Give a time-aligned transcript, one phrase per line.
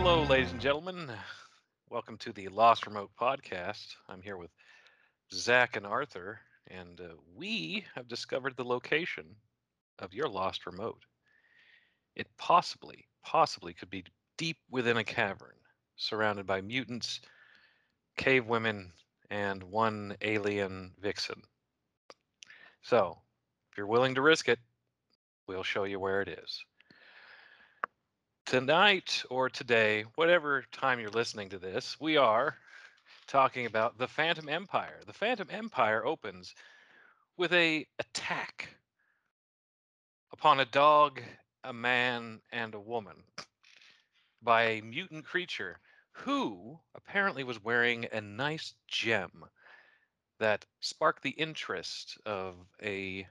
[0.00, 1.10] Hello, ladies and gentlemen.
[1.90, 3.96] Welcome to the Lost Remote podcast.
[4.08, 4.52] I'm here with
[5.32, 6.38] Zach and Arthur,
[6.68, 9.24] and uh, we have discovered the location
[9.98, 11.02] of your lost remote.
[12.14, 14.04] It possibly, possibly could be
[14.36, 15.56] deep within a cavern,
[15.96, 17.20] surrounded by mutants,
[18.16, 18.92] cave women,
[19.30, 21.42] and one alien vixen.
[22.82, 23.18] So,
[23.72, 24.60] if you're willing to risk it,
[25.48, 26.64] we'll show you where it is
[28.48, 32.56] tonight or today, whatever time you're listening to this, we are
[33.26, 35.00] talking about the Phantom Empire.
[35.06, 36.54] The Phantom Empire opens
[37.36, 38.70] with a attack
[40.32, 41.20] upon a dog,
[41.62, 43.16] a man, and a woman
[44.40, 45.78] by a mutant creature
[46.12, 49.44] who apparently was wearing a nice gem
[50.40, 53.26] that sparked the interest of a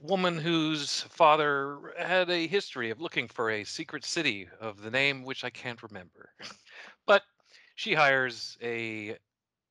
[0.00, 5.24] woman whose father had a history of looking for a secret city of the name
[5.24, 6.32] which I can't remember.
[7.06, 7.22] but
[7.74, 9.18] she hires a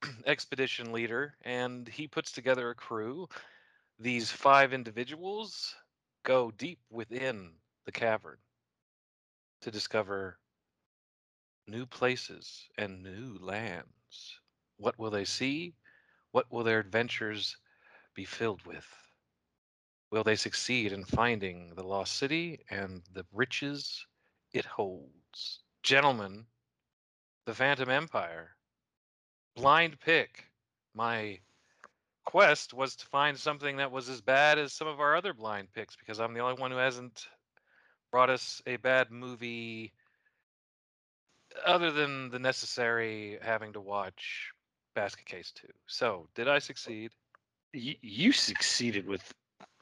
[0.26, 3.28] expedition leader and he puts together a crew.
[4.00, 5.76] These five individuals
[6.24, 7.54] go deep within
[7.86, 8.40] the cavern
[9.62, 10.40] to discover
[11.68, 14.40] new places and new lands.
[14.78, 15.76] What will they see?
[16.32, 17.58] What will their adventures
[18.16, 19.03] be filled with?
[20.14, 24.06] Will they succeed in finding the lost city and the riches
[24.52, 25.64] it holds?
[25.82, 26.46] Gentlemen,
[27.48, 28.52] the Phantom Empire.
[29.56, 30.52] Blind pick.
[30.94, 31.40] My
[32.26, 35.70] quest was to find something that was as bad as some of our other blind
[35.74, 37.26] picks because I'm the only one who hasn't
[38.12, 39.94] brought us a bad movie
[41.66, 44.52] other than the necessary having to watch
[44.94, 45.66] Basket Case 2.
[45.88, 47.10] So, did I succeed?
[47.74, 49.34] You, you succeeded with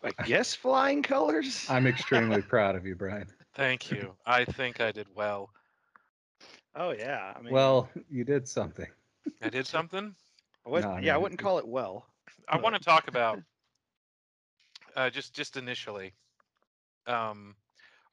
[0.03, 1.65] I guess flying colors.
[1.69, 3.27] I'm extremely proud of you, Brian.
[3.55, 4.13] Thank you.
[4.25, 5.49] I think I did well.
[6.75, 7.33] Oh yeah.
[7.35, 8.87] I mean, Well, you did something.
[9.41, 10.15] I did something.
[10.65, 12.07] I would, no, I yeah, I wouldn't call it well.
[12.47, 13.39] I want to talk about
[14.95, 16.13] uh, just just initially.
[17.07, 17.55] Um,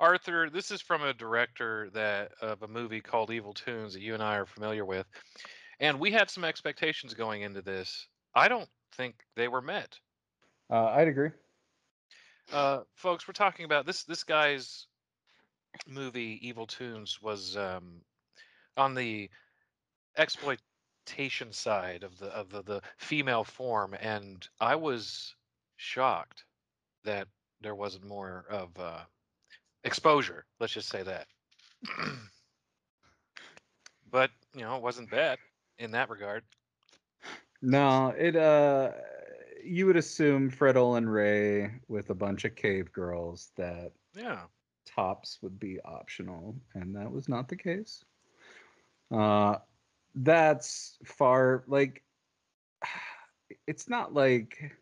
[0.00, 4.14] Arthur, this is from a director that of a movie called Evil Toons that you
[4.14, 5.06] and I are familiar with,
[5.80, 8.06] and we had some expectations going into this.
[8.34, 9.98] I don't think they were met.
[10.70, 11.30] Uh, I'd agree.
[12.52, 14.04] Uh, folks, we're talking about this.
[14.04, 14.86] This guy's
[15.86, 18.00] movie, Evil Toons, was um,
[18.76, 19.28] on the
[20.16, 25.34] exploitation side of the of the, the female form, and I was
[25.76, 26.44] shocked
[27.04, 27.28] that
[27.60, 29.00] there wasn't more of uh,
[29.84, 30.44] exposure.
[30.58, 31.26] Let's just say that.
[34.10, 35.38] but you know, it wasn't bad
[35.78, 36.44] in that regard.
[37.60, 38.92] No, it uh
[39.68, 44.46] you would assume Fred Olen Ray with a bunch of cave girls that Yeah.
[44.86, 48.04] tops would be optional, and that was not the case.
[49.10, 49.58] Uh
[50.14, 52.02] that's far like
[53.66, 54.72] it's not like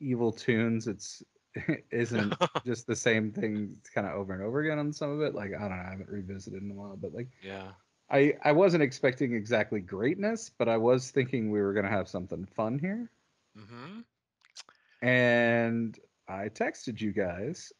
[0.00, 1.22] evil toons it's
[1.90, 2.34] isn't
[2.64, 5.52] just the same thing kind of over and over again on some of it like
[5.54, 7.72] i don't know i haven't revisited in a while but like yeah.
[8.10, 12.44] I I wasn't expecting exactly greatness, but I was thinking we were gonna have something
[12.44, 13.10] fun here.
[13.58, 15.06] Mm-hmm.
[15.06, 15.98] And
[16.28, 17.72] I texted you guys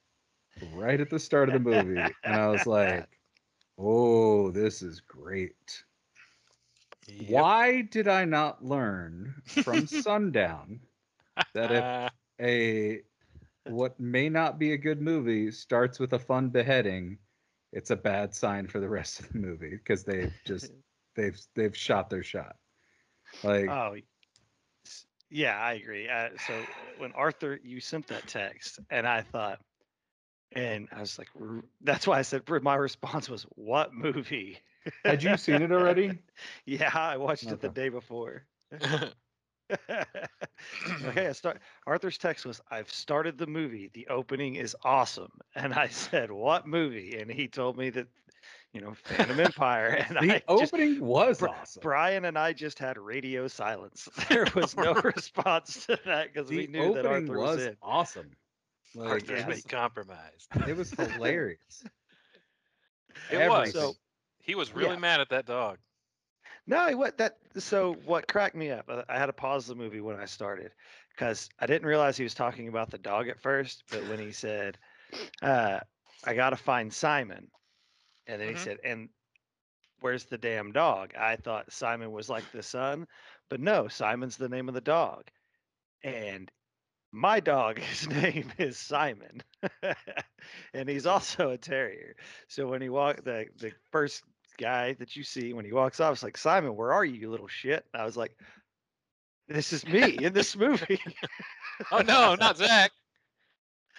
[0.74, 3.08] right at the start of the movie, and I was like,
[3.78, 5.84] "Oh, this is great."
[7.28, 10.80] Why did I not learn from Sundown
[11.54, 13.02] that if a
[13.70, 17.18] what may not be a good movie starts with a fun beheading,
[17.72, 20.72] it's a bad sign for the rest of the movie because they've just
[21.16, 22.56] they've they've shot their shot.
[23.42, 23.96] Like Oh,
[25.32, 26.08] yeah, I agree.
[26.08, 26.66] Uh, so
[26.98, 29.60] when Arthur, you sent that text, and I thought,
[30.52, 31.28] and I was like,
[31.80, 34.58] that's why I said my response was, "What movie?"
[35.04, 36.18] had you seen it already?
[36.66, 38.44] yeah, I watched it the day before.
[41.06, 41.60] okay, I start.
[41.86, 43.90] Arthur's text was, "I've started the movie.
[43.92, 48.06] The opening is awesome." And I said, "What movie?" And he told me that,
[48.72, 50.04] you know, Phantom Empire.
[50.08, 51.80] And The I just, opening was Bri- awesome.
[51.82, 54.08] Brian and I just had radio silence.
[54.28, 57.76] There was no response to that because we knew that Arthur was, was in.
[57.82, 58.30] awesome.
[58.94, 59.46] Like, Arthur's yeah.
[59.46, 60.48] been compromised.
[60.66, 61.84] it was hilarious.
[63.30, 63.72] It was.
[63.72, 63.94] So-
[64.40, 64.98] He was really Yeah.
[64.98, 65.78] mad at that dog.
[66.66, 68.88] No, what that so what cracked me up?
[68.88, 70.70] I I had to pause the movie when I started
[71.10, 73.82] because I didn't realize he was talking about the dog at first.
[73.90, 74.78] But when he said,
[75.42, 75.80] uh,
[76.24, 77.48] "I got to find Simon,"
[78.26, 78.50] and then Mhm.
[78.50, 79.08] he said, "And
[80.00, 83.06] where's the damn dog?" I thought Simon was like the son,
[83.48, 85.28] but no, Simon's the name of the dog.
[86.02, 86.50] And
[87.12, 89.42] My dog, his name is Simon,
[90.74, 92.16] and he's also a terrier.
[92.48, 94.24] So when he walked, the the first
[94.58, 97.30] guy that you see when he walks off, it's like Simon, where are you, you
[97.30, 97.84] little shit?
[97.92, 98.36] And I was like,
[99.48, 101.00] this is me in this movie.
[101.90, 102.92] Oh no, not Zach.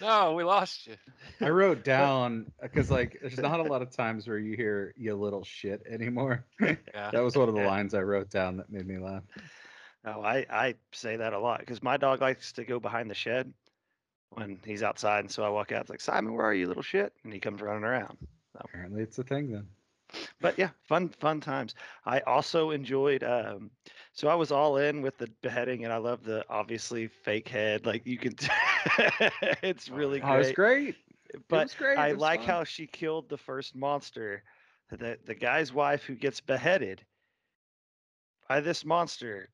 [0.00, 0.96] No, we lost you.
[1.40, 5.14] I wrote down because like there's not a lot of times where you hear you
[5.14, 6.44] little shit anymore.
[6.60, 6.76] Yeah.
[7.12, 7.68] that was one of the Yeah.
[7.68, 9.22] lines I wrote down that made me laugh.
[10.04, 13.14] No, I, I say that a lot because my dog likes to go behind the
[13.14, 13.52] shed
[14.30, 15.20] when he's outside.
[15.20, 17.12] And so I walk out, it's like, Simon, where are you, little shit?
[17.24, 18.18] And he comes running around.
[18.56, 19.66] Apparently it's a thing then.
[20.40, 21.74] But yeah, fun, fun times.
[22.04, 23.70] I also enjoyed, um,
[24.12, 27.86] so I was all in with the beheading and I love the obviously fake head.
[27.86, 28.34] Like you can,
[29.62, 30.24] it's Oh, really yeah.
[30.26, 30.56] Oh, it was great.
[30.56, 30.96] great.
[31.32, 31.98] It was great.
[31.98, 32.46] I like fun.
[32.46, 34.42] how she killed the first monster.
[34.90, 37.04] The, the guy's wife who gets beheaded
[38.48, 39.48] by this monster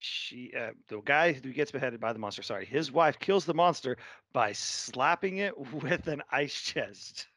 [0.00, 3.54] she uh, the guy who gets beheaded by the monster sorry his wife kills the
[3.54, 3.96] monster
[4.32, 7.28] by slapping it with an ice chest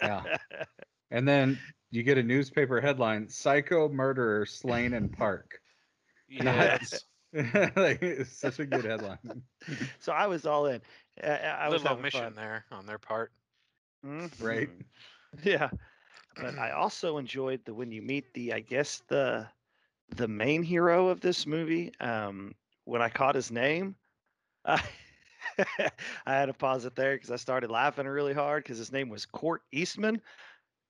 [0.00, 0.26] Yeah.
[1.10, 5.60] And then you get a newspaper headline: "Psycho murderer slain in park."
[6.28, 7.04] Yes.
[7.76, 9.42] like it's such a good headline.
[9.98, 10.80] so i was all in
[11.22, 12.34] uh, i was Little having omission fun.
[12.34, 13.32] there on their part.
[14.38, 14.68] Right.
[14.68, 14.84] Mhm.
[15.42, 15.70] yeah
[16.38, 19.48] but i also enjoyed the when you meet the i guess the
[20.10, 22.54] the main hero of this movie um
[22.84, 23.96] when i caught his name
[24.64, 24.82] i,
[26.26, 29.08] I had to pause it there because i started laughing really hard because his name
[29.08, 30.20] was cort eastman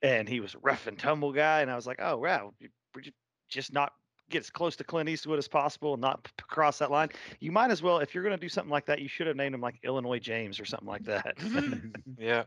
[0.02, 2.70] and he was a rough and tumble guy and i was like oh wow you-
[2.94, 3.12] would you
[3.48, 3.92] just not
[4.30, 7.08] get as close to clint eastwood as possible and not p- p- cross that line
[7.40, 9.36] you might as well if you're going to do something like that you should have
[9.36, 11.36] named him like illinois james or something like that
[12.18, 12.44] Yeah.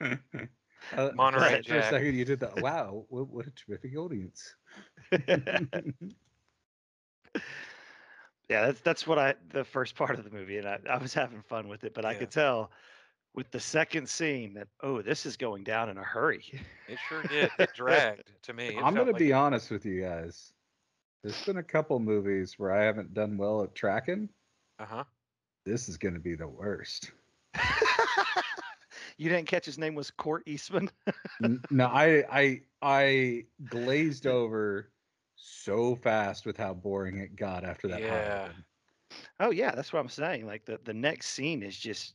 [0.96, 1.90] Uh, Monterey for a Jack.
[1.92, 2.58] second, you did that.
[2.58, 4.56] Wow, what, what a terrific audience.
[5.12, 5.86] yeah,
[8.48, 11.42] that's that's what I the first part of the movie, and I, I was having
[11.42, 12.72] fun with it, but I could tell
[13.34, 16.44] with the second scene that oh, this is going down in a hurry.
[16.88, 17.50] It sure did.
[17.58, 18.68] It dragged to me.
[18.68, 20.52] It I'm felt gonna be it- honest with you guys.
[21.22, 24.28] There's been a couple movies where I haven't done well at tracking.
[24.80, 25.04] Uh-huh.
[25.64, 27.12] This is gonna be the worst.
[29.18, 30.90] you didn't catch his name was Cort Eastman.
[31.70, 34.90] No, I I I glazed over
[35.36, 38.00] so fast with how boring it got after that.
[38.00, 38.38] Yeah.
[38.42, 38.64] happened.
[39.40, 40.46] oh yeah, that's what I'm saying.
[40.46, 42.14] Like the the next scene is just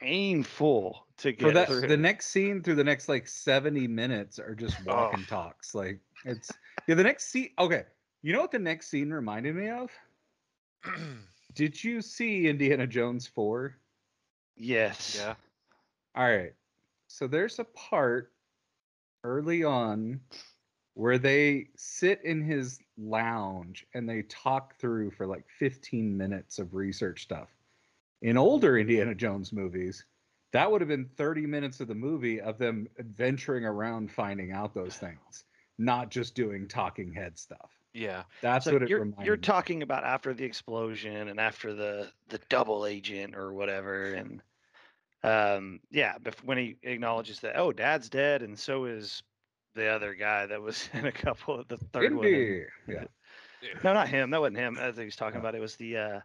[0.00, 1.88] painful to get For that, through.
[1.88, 5.16] the next scene through the next like 70 minutes are just walk Oh.
[5.16, 5.74] and talks.
[5.74, 6.50] Like it's
[6.86, 6.94] yeah.
[6.94, 7.50] The next scene.
[7.58, 7.84] Okay,
[8.22, 9.90] you know what the next scene reminded me of?
[11.54, 13.76] Did you see Indiana Jones four?
[14.56, 15.16] yes.
[15.18, 15.34] yeah.
[16.14, 16.52] All right.
[17.08, 18.32] So there's a part
[19.24, 20.20] early on
[20.94, 26.74] where they sit in his lounge and they talk through for like 15 minutes of
[26.74, 27.48] research stuff.
[28.22, 30.04] In older Indiana Jones movies,
[30.52, 34.74] that would have been 30 minutes of the movie of them adventuring around finding out
[34.74, 35.44] those things,
[35.78, 37.70] not just doing talking head stuff.
[37.94, 38.24] Yeah.
[38.42, 42.38] That's So what it you're you're talking about after the explosion and after the the
[42.48, 44.42] double agent or whatever and
[45.22, 46.14] um yeah
[46.44, 49.22] when he acknowledges that oh dad's dead and so is
[49.74, 52.64] the other guy that was in a couple of the third one and- Indy.
[52.88, 53.04] Yeah.
[53.82, 55.96] no not him that wasn't him I think he was talking about it was the
[55.96, 56.20] uh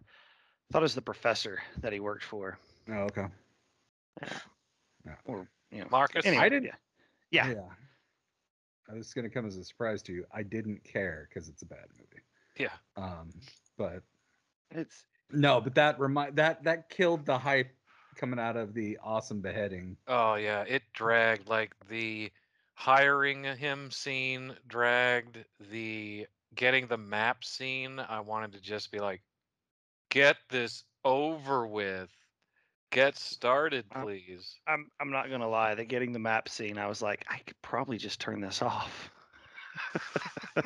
[0.69, 2.57] I thought it was the professor that he worked for
[2.89, 3.25] Oh, okay.
[5.05, 5.13] Yeah.
[5.25, 6.25] Or you know Marcus.
[6.25, 6.71] anyway, I didn't-
[7.31, 7.49] yeah.
[7.49, 7.61] yeah
[8.89, 10.25] I was going to come as a surprise to you.
[10.31, 12.23] I didn't care because it's a bad movie.
[12.57, 12.69] Yeah.
[12.95, 13.31] Um,
[13.77, 14.03] but
[14.71, 17.71] it's no, but that remind that that killed the hype
[18.15, 19.97] coming out of the awesome beheading.
[20.07, 22.31] Oh yeah, it dragged like the
[22.75, 25.37] hiring him scene dragged
[25.71, 27.99] the getting the map scene.
[27.99, 29.21] I wanted to just be like,
[30.15, 32.09] get this over with.
[32.91, 34.55] Get started, Um, please.
[34.65, 37.61] I'm I'm not gonna lie the getting the map scene I was like I could
[37.61, 39.11] probably just turn this off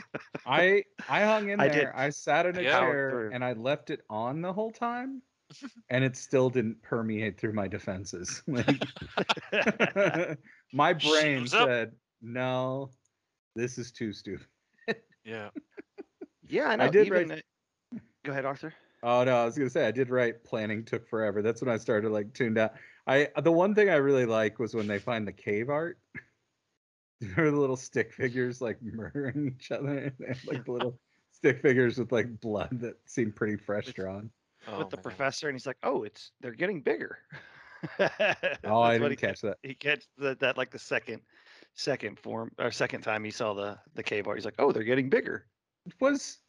[0.45, 1.85] I I hung in I there.
[1.85, 2.79] did I sat in a Yeah.
[2.79, 5.23] Chair and I left it on the whole time,
[5.89, 8.43] and it still didn't permeate through my defenses.
[8.47, 10.37] Like,
[10.71, 11.67] my brain Shields up.
[11.67, 12.91] said, "No,
[13.55, 14.45] this is too stupid."
[15.25, 15.49] Yeah.
[16.47, 17.43] yeah and I did even write-
[17.95, 21.07] uh, go ahead Arthur Oh no, I was gonna say I did write planning took
[21.07, 21.41] forever.
[21.41, 22.73] That's when I started like tuned out.
[23.07, 25.97] I the one thing I really like was when they find the cave art.
[27.21, 30.13] Remember the little stick figures like murdering each other?
[30.19, 30.99] They have, like the little
[31.31, 34.29] stick figures with like blood that seem pretty fresh drawn.
[34.67, 35.03] Oh, with the man.
[35.03, 37.19] professor and he's like oh it's they're getting bigger
[38.65, 39.57] Oh, I didn't he catch that.
[39.63, 41.21] he catch that, that like the second
[41.75, 44.83] second form or second time he saw the the cave art he's like oh they're
[44.83, 45.47] getting bigger
[45.85, 46.39] It was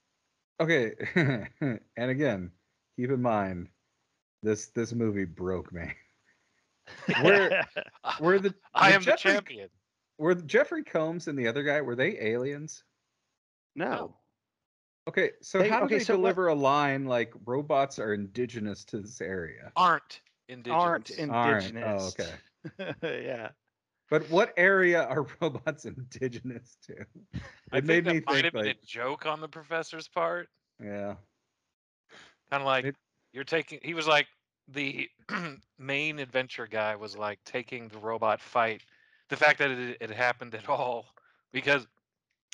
[0.61, 0.93] okay.
[1.97, 2.51] and again,
[2.99, 3.69] keep in mind
[4.43, 5.93] This this movie broke me.
[7.23, 7.67] Where
[8.21, 9.69] were the I the am the Jeffrey- champion.
[10.19, 12.85] were Jeffrey Combs and the other guy were they aliens?
[13.75, 14.17] no.
[15.09, 18.13] Okay, so They- how do okay, they so what- deliver a line like robots are
[18.15, 19.73] indigenous to this area?
[19.75, 20.79] Aren't indigenous.
[20.79, 21.33] Aren't Aren't.
[21.33, 22.15] Oh, indigenous.
[22.19, 23.25] Oh, okay.
[23.27, 23.49] yeah.
[24.11, 27.07] But what area are robots indigenous to?
[27.73, 30.09] I It think made that me might think have been a joke on the professor's
[30.09, 30.49] part.
[30.81, 31.17] yeah.
[32.51, 32.97] Kind of like It-
[33.33, 33.81] you're taking.
[33.83, 34.29] He was like
[34.69, 35.09] the
[35.79, 38.85] main adventure guy was like taking the robot fight.
[39.29, 41.07] The fact that it, it happened at all,
[41.53, 41.87] because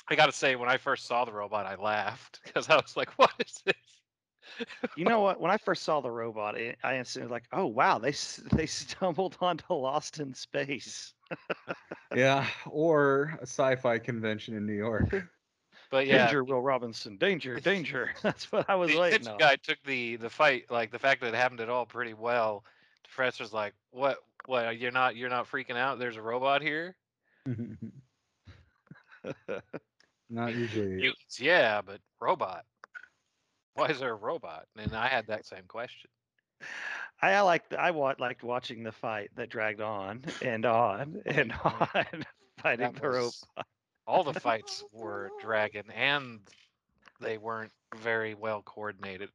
[0.09, 2.95] I got to say, when I first saw the robot, I laughed because I was
[2.97, 3.96] like, "What is this?"
[4.95, 5.39] You know what?
[5.39, 8.11] When I first saw the robot, I, I instantly was like, "Oh wow, they
[8.53, 11.13] they stumbled onto Lost in Space."
[12.15, 15.09] Yeah, or a sci-fi convention in New York.
[15.89, 17.15] But yeah, Danger, Will Robinson.
[17.15, 18.11] Danger, danger.
[18.21, 19.37] That's what I was the waiting on.
[19.37, 22.65] guy took the the fight, like the fact that it happened at all, pretty well.
[23.03, 24.17] The professor's like, "What?
[24.47, 24.77] What?
[24.77, 25.97] You're not you're not freaking out?
[25.97, 26.97] There's a robot here."
[30.29, 30.95] Not usually.
[30.95, 32.65] Mutants, yeah, but robot.
[33.77, 34.65] Why is there a robot?
[34.77, 36.09] And I had that same question.
[37.21, 41.53] I, I liked I wa- liked watching the fight that dragged on and on and
[41.63, 41.87] on,
[42.61, 43.33] fighting That the robot.
[44.07, 46.39] all the fights were dragging and
[47.21, 49.29] they weren't very well coordinated.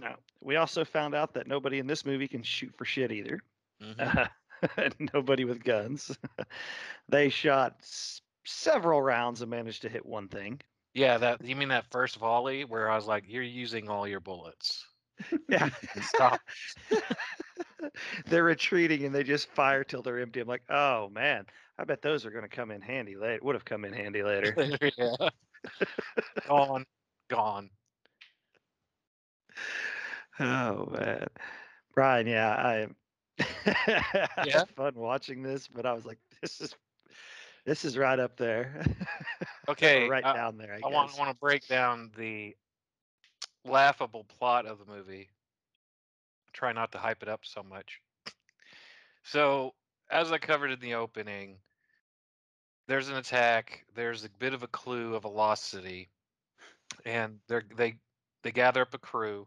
[0.00, 0.14] No.
[0.40, 3.40] We also found out that nobody in this movie can shoot for shit either.
[3.80, 4.28] Mhm.
[5.14, 6.16] nobody with guns.
[7.08, 10.60] they shot s- several rounds and managed to hit one thing.
[10.94, 14.20] Yeah, that you mean that first volley where I was like, "You're using all your
[14.20, 14.86] bullets."
[15.48, 15.70] Yeah.
[16.02, 16.40] Stop.
[18.26, 20.40] They're retreating and they just fire till they're empty.
[20.40, 21.46] I'm like, oh man,
[21.78, 23.40] I bet those are going to come in handy later.
[23.44, 24.54] Would have come in handy later.
[24.96, 25.28] yeah.
[26.46, 26.84] gone,
[27.28, 27.70] gone.
[30.40, 31.26] oh man,
[31.94, 32.88] Brian, yeah, I
[33.66, 34.60] I Yeah?
[34.60, 36.74] had fun watching this, but I was like, this is
[37.64, 38.84] this is right up there.
[39.66, 40.74] Okay, right uh, down there.
[40.74, 42.54] I, I want want to break down the
[43.64, 45.30] laughable plot of the movie.
[46.52, 47.98] Try not to hype it up so much.
[49.22, 49.72] So,
[50.10, 51.56] as I covered in the opening,
[52.88, 53.86] there's an attack.
[53.94, 56.10] There's a bit of a clue of a lost city,
[57.06, 57.94] and they they
[58.42, 59.46] they gather up a crew,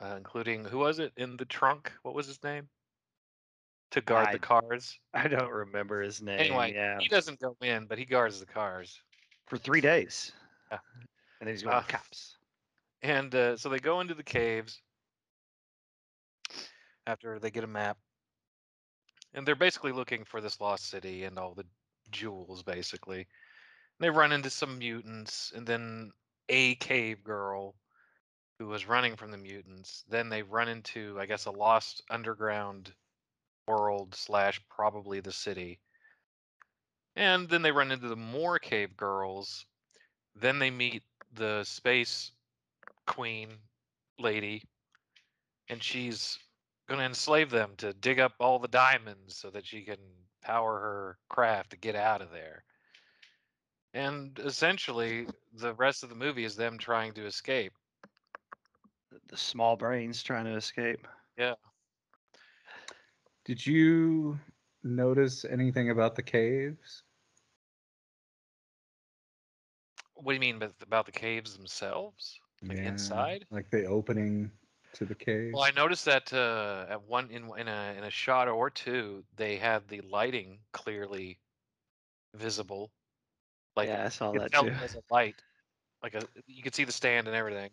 [0.00, 1.90] uh, including who was it in the trunk?
[2.02, 2.68] What was his name?
[3.92, 4.98] To guard I- the cars.
[5.14, 6.40] I don't remember his name.
[6.40, 9.00] Anyway, yeah, he doesn't go in, but he guards the cars.
[9.46, 10.32] for three days.
[10.70, 10.78] Yeah.
[11.40, 12.38] And then he's going Uh, cops.
[13.02, 14.80] And uh, so they go into the caves
[17.06, 17.98] after they get a map.
[19.34, 21.66] And they're basically looking for this lost city and all the
[22.10, 23.26] jewels, basically.
[23.98, 26.12] They run into some mutants and then
[26.48, 27.74] a cave girl
[28.58, 30.04] who was running from the mutants.
[30.08, 32.94] Then they run into, I guess, a lost underground
[33.78, 35.80] world slash probably the city.
[37.16, 39.66] And then they run into the more cave girls.
[40.34, 41.02] Then they meet
[41.34, 42.32] the space
[43.06, 43.48] queen
[44.18, 44.62] lady
[45.68, 46.38] and she's
[46.88, 49.98] going to enslave them to dig up all the diamonds so that she can
[50.42, 52.64] power her craft to get out of there
[53.94, 57.72] and essentially the rest of the movie is them trying to escape
[59.28, 61.06] The- small brains trying to escape.
[63.44, 64.38] Did you
[64.84, 67.02] notice anything about the caves?
[70.14, 73.44] what do you mean about the caves themselves Like inside?
[73.50, 74.50] Like the opening
[74.94, 75.52] to the cave?
[75.54, 79.24] well i noticed that uh, at one in, in a in a shot or two
[79.36, 81.38] they had the lighting clearly
[82.34, 82.90] visible
[83.76, 84.68] like yeah, I saw that could too.
[84.68, 85.42] it was a light
[86.02, 87.70] like a you could see the stand and everything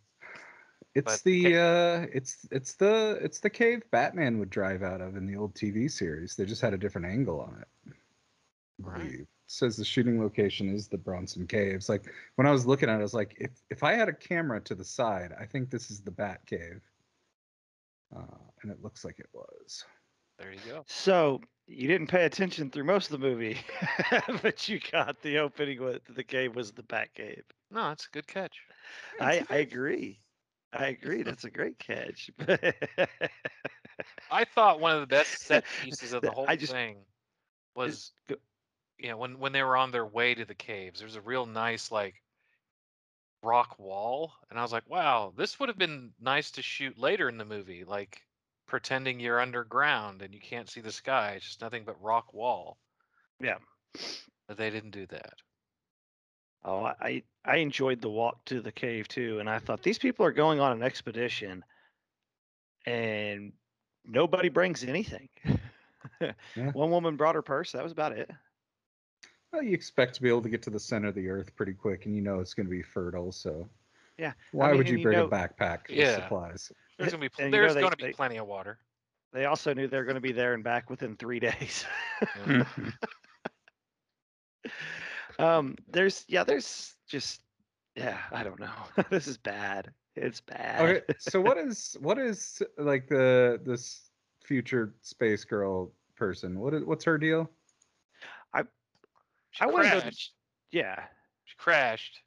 [0.95, 5.15] It's but the uh it's it's the it's the cave Batman would drive out of
[5.15, 6.35] in the old TV series.
[6.35, 7.67] They just had a different angle on it.
[7.87, 7.93] I
[8.79, 9.11] Right.
[9.11, 11.89] It says the shooting location is the Bronson Caves.
[11.89, 12.05] Like
[12.35, 14.61] when I was looking at it, I was like, if if I had a camera
[14.61, 16.81] to the side, I think this is the Bat Cave.
[18.15, 19.85] Uh, and it looks like it was.
[20.39, 23.59] there you go So you didn't pay attention through most of the movie,
[24.41, 27.43] but you got the opening with the cave was the Bat Cave.
[27.69, 28.57] no that's a good catch
[29.19, 30.19] I, I agree.
[30.71, 31.23] I agree.
[31.23, 32.29] That's a great catch.
[34.31, 36.97] I thought one of the best set pieces of the whole just- thing
[37.75, 38.11] was,
[38.97, 40.99] you know, when when they were on their way to the caves.
[40.99, 42.15] There's a real nice like
[43.41, 47.29] rock wall, and I was like, wow, this would have been nice to shoot later
[47.29, 48.21] in the movie, like
[48.67, 51.33] pretending you're underground and you can't see the sky.
[51.37, 52.77] It's just nothing but rock wall.
[53.39, 53.57] yeah.
[54.47, 55.33] But they didn't do that.
[56.65, 59.97] Oh, I I I enjoyed the walk to the cave too, and I thought these
[59.97, 61.63] people are going on an expedition,
[62.85, 63.53] and
[64.05, 65.29] nobody brings anything.
[66.21, 66.71] Yeah.
[66.71, 67.73] One woman brought her purse.
[67.73, 68.29] That was about it.
[69.51, 71.73] Well, you expect to be able to get to the center of the earth pretty
[71.73, 73.31] quick, and you know it's going to be fertile.
[73.33, 73.69] So,
[74.17, 76.15] Yeah, why mean, would and you you bring know- a backpack with Yeah.
[76.15, 76.71] supplies?
[76.97, 78.79] There's gonna be pl- And you know there's they- gonna be they- plenty of water.
[79.33, 81.85] They also knew they were going to be there and back within three days.
[82.47, 82.63] Yeah.
[85.39, 87.41] Um, there's yeah, there's just
[87.95, 88.71] yeah, I don't know.
[89.09, 89.91] this is bad.
[90.15, 90.81] It's bad.
[90.81, 94.11] Okay, so what is what is like the this
[94.43, 96.59] future space girl person?
[96.59, 97.49] What is what's her deal?
[99.51, 100.33] She I want to crashed.
[100.71, 101.03] Yeah,
[101.45, 102.21] She crashed,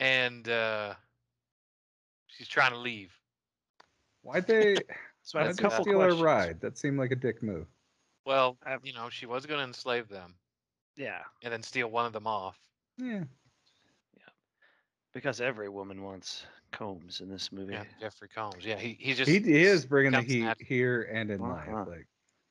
[0.00, 0.94] and uh,
[2.26, 3.12] she's trying to leave.
[4.22, 4.76] Why'd they?
[5.22, 6.60] so I have why'd a they couple steal her ride?
[6.60, 7.66] That seemed like a dick move.
[8.24, 10.34] Well, you know, she was going to enslave them
[10.96, 12.58] Yeah, and then steal one of them off.
[12.98, 13.24] Yeah.
[14.16, 14.28] Yeah.
[15.12, 17.74] Because every woman wants combs in this movie.
[17.74, 18.64] Yeah, Jeffrey Combs.
[18.64, 21.72] Yeah, he he just He, he is bringing the heat nat- here and in Uh-huh.
[21.76, 21.88] life.
[21.88, 22.06] Like,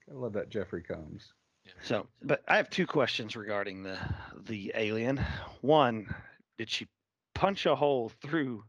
[0.10, 1.34] I love that Jeffrey Combs.
[1.66, 1.72] Yeah.
[1.84, 3.98] So, but I have two questions regarding the
[4.46, 5.20] the alien.
[5.62, 6.14] One,
[6.58, 6.88] did she
[7.34, 8.64] punch a hole through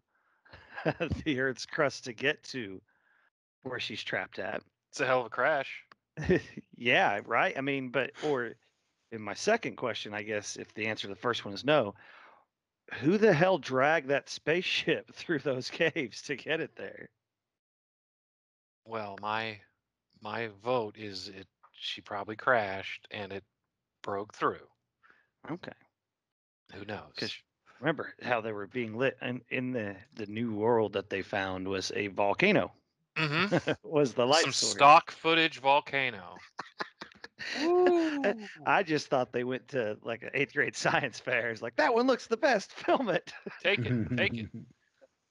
[1.25, 2.81] the Earth's crust to get to
[3.63, 4.63] where she's trapped at?
[4.91, 5.83] It's a hell of a crash.
[6.77, 7.57] yeah, right.
[7.57, 8.55] I mean, but or
[9.13, 11.95] in my second question, I guess if the answer to the first one is no,
[12.95, 17.09] who the hell dragged that spaceship through those caves to get it there?
[18.87, 19.61] Well, my
[20.21, 21.47] my vote is it.
[21.73, 23.45] She probably crashed and it
[24.03, 24.69] broke through.
[25.51, 25.73] Okay.
[26.73, 27.13] Who knows?
[27.15, 27.37] Because
[27.81, 31.69] remember how they were being lit and in the the new world that they found
[31.69, 32.73] was a volcano
[33.17, 33.47] hmm
[33.83, 36.37] was the light some stock footage volcano.
[38.67, 41.51] I just thought they went to like an eighth grade science fair.
[41.51, 42.73] It's like that one looks the best.
[42.75, 43.33] Film it.
[43.63, 44.49] Take it, take it.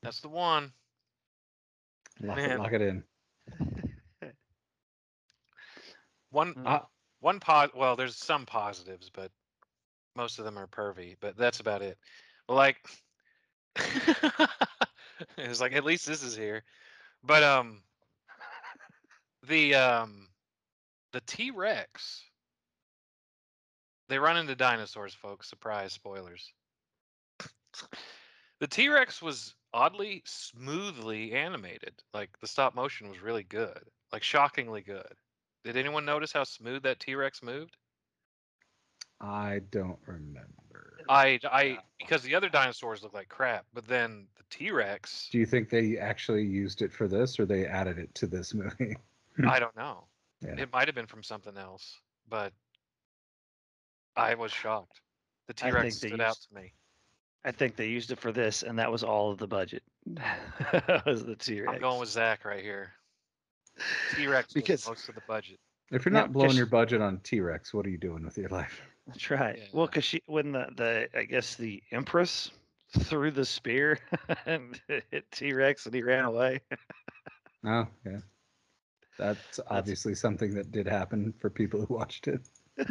[0.03, 0.71] That's the one.
[2.21, 3.03] lock, it, lock it in.
[6.31, 6.53] One.
[6.65, 6.85] Ah.
[7.21, 9.31] one pos well, there's some positives, but
[10.15, 11.98] most of them are pervy, but that's about it.
[12.48, 12.77] Like
[15.37, 16.63] it's like at least this is here.
[17.24, 17.81] But um
[19.48, 20.27] the um
[21.16, 22.25] the T-Rex
[24.10, 25.50] they run into dinosaurs, folks.
[25.50, 26.51] Surprise spoilers.
[28.60, 31.94] The T-Rex was oddly smoothly animated.
[32.14, 33.80] Like the stop motion was really good.
[34.12, 35.12] Like shockingly good.
[35.64, 37.78] Did anyone notice how smooth that T-Rex moved?
[39.20, 41.00] I don't remember.
[41.10, 45.46] I I because the other dinosaurs look like crap, but then the T-Rex, Do you
[45.46, 48.98] think they actually used it for this, or they added it to this movie?
[49.48, 50.06] I don't know.
[50.41, 50.55] Yeah.
[50.57, 52.53] It might have been from something else, but
[54.15, 55.01] I was shocked.
[55.48, 56.74] The T-Rex they stood out to me.
[57.43, 59.83] I think they used it for this, and that was all of the budget.
[61.05, 61.74] was the T Rex.
[61.74, 62.93] I'm going with Zach right here.
[64.15, 65.59] T-Rex Because- was most of the budget.
[65.91, 68.37] If you're Now, not blowing your budget on T Rex, what are you doing with
[68.39, 68.81] your life?
[69.05, 69.59] That's right.
[69.71, 72.50] Well, because she when the the I guess the Empress
[73.01, 74.00] threw the spear
[74.48, 76.61] and hit T Rex and he ran away.
[77.63, 78.17] Oh, yeah.
[79.18, 82.42] That's obviously something that did happen for people who watched it.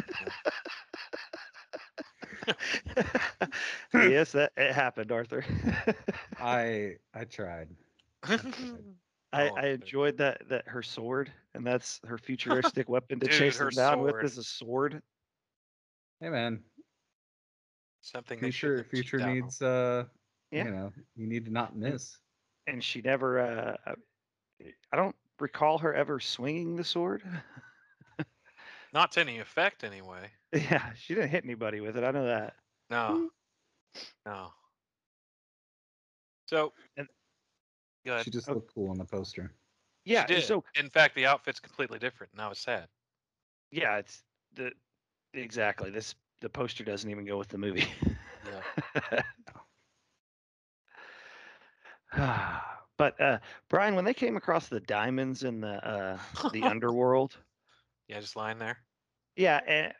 [3.93, 5.45] yes, that it happened, Arthur.
[6.39, 7.69] I I tried.
[9.33, 9.81] I, I good.
[9.81, 13.75] enjoyed that that her sword, and that's her futuristic weapon to Dude, chase her them
[13.75, 14.01] down sword.
[14.01, 15.01] with is a sword.
[16.19, 16.63] Hey man,
[18.01, 20.05] Something future shouldn't have future cheaped out needs uh
[20.51, 20.65] Yeah.
[20.65, 22.17] you know, you need to not miss.
[22.67, 23.39] And she never.
[23.39, 23.95] Uh, uh,
[24.91, 27.23] I don't recall her ever swinging the sword.
[28.93, 30.31] Not to any effect, anyway.
[30.53, 32.03] yeah, she didn't hit anybody with it.
[32.03, 32.55] I know that.
[32.89, 33.29] No,
[33.95, 34.01] mm.
[34.25, 34.53] no.
[36.47, 37.07] So, And-
[38.05, 38.25] go ahead.
[38.25, 38.53] She just Oh.
[38.53, 39.51] looked cool on the poster.
[40.05, 40.25] Yeah.
[40.27, 40.43] She did.
[40.45, 42.31] So in fact, the outfit's completely different.
[42.35, 42.87] Now it's sad.
[43.71, 44.71] yeah, it's the
[45.33, 46.15] exactly this.
[46.41, 47.87] The poster doesn't even go with the movie.
[52.17, 52.74] Ah.
[52.97, 56.19] But uh, Brian, when they came across the diamonds in the uh,
[56.51, 57.37] the underworld,
[58.07, 58.79] Yeah, just lying there.
[59.35, 59.93] yeah, and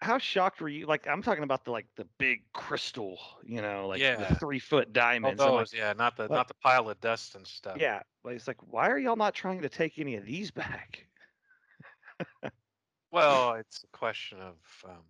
[0.00, 0.86] how shocked were you?
[0.86, 4.16] Like I'm talking about the like the big crystal, you know, like Yeah.
[4.16, 5.44] the three foot Oh, diamonds.
[5.46, 6.34] Like, those, yeah, not the what?
[6.34, 7.82] not the pile of dust and stuff.
[7.82, 11.06] yeah, but it's like, why are y'all not trying to take any of these back?
[13.10, 15.04] Well, it's a question of um,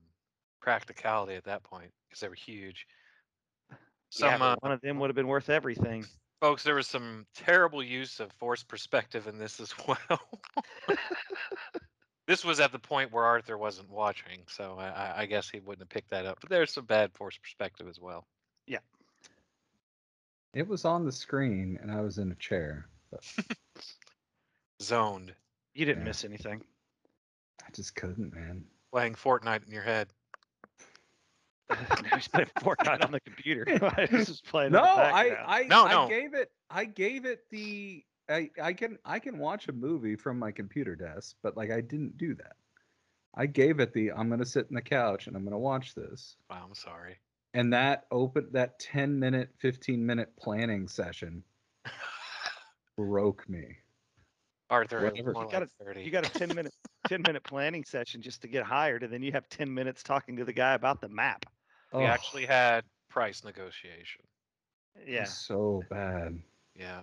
[0.60, 2.86] practicality at that point because they were huge.
[4.10, 6.08] Some yeah, uh, one of them would have been worth everything.
[6.40, 10.20] Folks, there was some terrible use of forced perspective in this as well.
[12.26, 15.60] this was at the point where Arthur wasn't watching, so I, I- I guess he
[15.60, 16.38] wouldn't have picked that up.
[16.40, 18.26] But there's some bad forced perspective as well.
[18.66, 18.78] Yeah.
[20.54, 22.88] It was on the screen and I was in a chair.
[23.10, 23.24] But
[24.82, 25.34] Zoned.
[25.74, 26.08] You didn't Yeah.
[26.08, 26.62] miss anything.
[27.66, 28.64] I just couldn't, man.
[28.92, 30.08] Playing Fortnite in your head.
[31.70, 33.64] now he's playing Fortnite on the computer.
[34.10, 34.72] He's just playing.
[34.72, 35.36] No, the I.
[35.46, 36.08] I, No, I no.
[36.08, 40.38] gave it, I gave it the, I, I can, I can watch a movie from
[40.38, 42.52] my computer desk, but like I didn't do that.
[43.34, 46.36] I gave it the, I'm gonna sit in the couch and I'm gonna watch this,
[46.50, 47.18] Wow, I'm sorry.
[47.54, 51.42] and that open, that 10 minute, 15 minute planning session
[52.96, 53.76] broke me.
[54.70, 55.30] Arthur, it Whatever.
[55.30, 56.02] You gotta- 30.
[56.02, 56.74] You got a ten minute
[57.06, 60.36] ten minute planning session just to get hired, and then you have ten minutes talking
[60.36, 61.46] to the guy about the map.
[61.92, 64.22] We Oh, actually had price negotiation.
[65.06, 65.20] Yeah.
[65.22, 66.38] was so bad.
[66.74, 67.02] Yeah.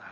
[0.00, 0.08] Oh man.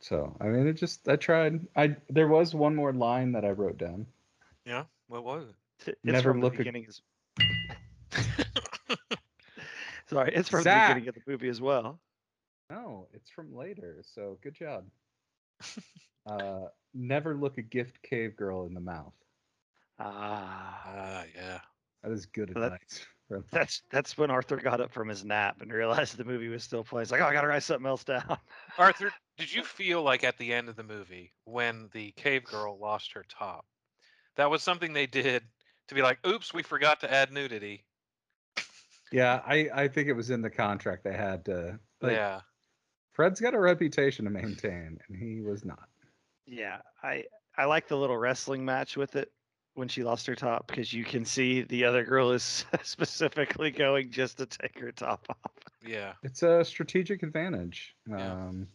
[0.00, 1.66] So I mean, it just, I tried.
[1.76, 4.06] I there was one more line that I wrote down.
[4.66, 4.84] Yeah.
[5.08, 5.88] What was it?
[5.88, 6.86] It's Never from look the a- beginning.
[6.88, 7.00] As...
[10.08, 10.88] Sorry, it's from Zach.
[10.88, 11.98] the beginning of the movie as well.
[12.70, 14.02] No, it's from later.
[14.14, 14.84] So good job.
[16.26, 19.14] uh, never look a gift cave girl in the mouth.
[19.98, 21.58] Ah, Ah, yeah.
[22.02, 23.06] That is good Well, that- advice.
[23.28, 26.64] from- that's that's when Arthur got up from his nap and realized the movie was
[26.64, 27.06] still playing.
[27.06, 28.36] He's like, oh, I gotta write something else down.
[28.78, 32.78] Arthur, did you feel like at the end of the movie when the cave girl
[32.78, 33.64] lost her top,
[34.36, 35.42] that was something they did
[35.88, 37.84] to be like, oops, we forgot to add nudity.
[39.10, 41.78] Yeah, I, I think it was in the contract they had to.
[42.00, 42.40] Like, yeah.
[43.12, 45.86] Fred's got a reputation to maintain, and he was not.
[46.46, 47.24] Yeah, I
[47.56, 49.30] I like the little wrestling match with it
[49.74, 54.10] when she lost her top because you can see the other girl is specifically going
[54.10, 55.52] just to take her top off.
[55.86, 56.12] Yeah.
[56.22, 57.94] It's a strategic advantage.
[58.08, 58.32] Yeah.
[58.32, 58.68] Um,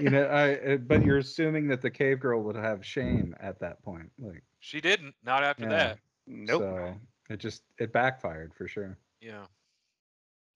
[0.00, 3.60] you know, I, uh, but you're assuming that the cave girl would have shame at
[3.60, 4.10] that point.
[4.18, 5.14] Like, She didn't.
[5.22, 5.68] Not after Yeah.
[5.70, 5.98] that.
[6.26, 6.62] Nope.
[6.62, 6.94] so
[7.28, 8.96] it just it backfired for sure.
[9.20, 9.44] Yeah.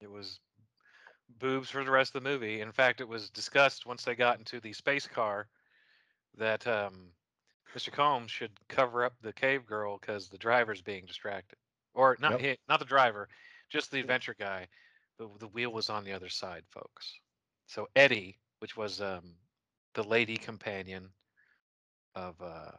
[0.00, 0.40] It was
[1.38, 2.62] boobs for the rest of the movie.
[2.62, 5.46] In fact, it was discussed once they got into the space car
[6.38, 7.08] that um,
[7.76, 7.92] Mr.
[7.92, 11.58] Combs should cover up the cave girl because the driver's being distracted.
[11.94, 12.40] Or not Yep.
[12.40, 13.28] he, not the driver,
[13.68, 14.68] just the adventure guy.
[15.18, 17.12] The, the wheel was on the other side, folks.
[17.66, 19.34] So Eddie, which was um,
[19.94, 21.10] the lady companion
[22.14, 22.70] of uh,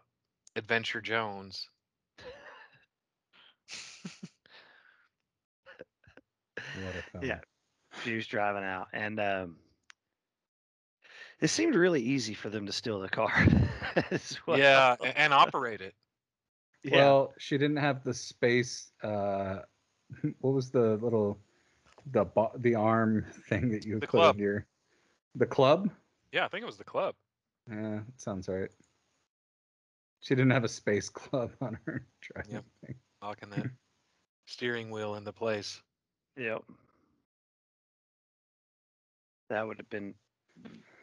[0.55, 1.69] Adventure Jones,
[6.83, 7.23] What a film.
[7.23, 7.39] Yeah.
[8.03, 9.55] She was driving out, and um,
[11.41, 13.31] it seemed really easy for them to steal the car.
[14.11, 14.57] as well.
[14.59, 15.93] yeah, a- and operate it.
[16.83, 16.95] yeah.
[16.97, 18.91] Well, she didn't have the space.
[19.03, 19.59] Uh,
[20.41, 21.39] what was the little
[22.11, 24.35] the bo- the arm thing that you The put club.
[24.35, 24.65] in your
[25.35, 25.89] the club?
[26.31, 27.15] Yeah, I think it was the club.
[27.69, 28.69] Yeah, that sounds right.
[30.21, 32.63] She didn't have a space club on her driving Yep.
[32.85, 32.95] thing.
[33.21, 33.67] locking that
[34.47, 35.81] steering wheel into place.
[36.37, 36.63] Yep.
[39.49, 40.13] That would have been.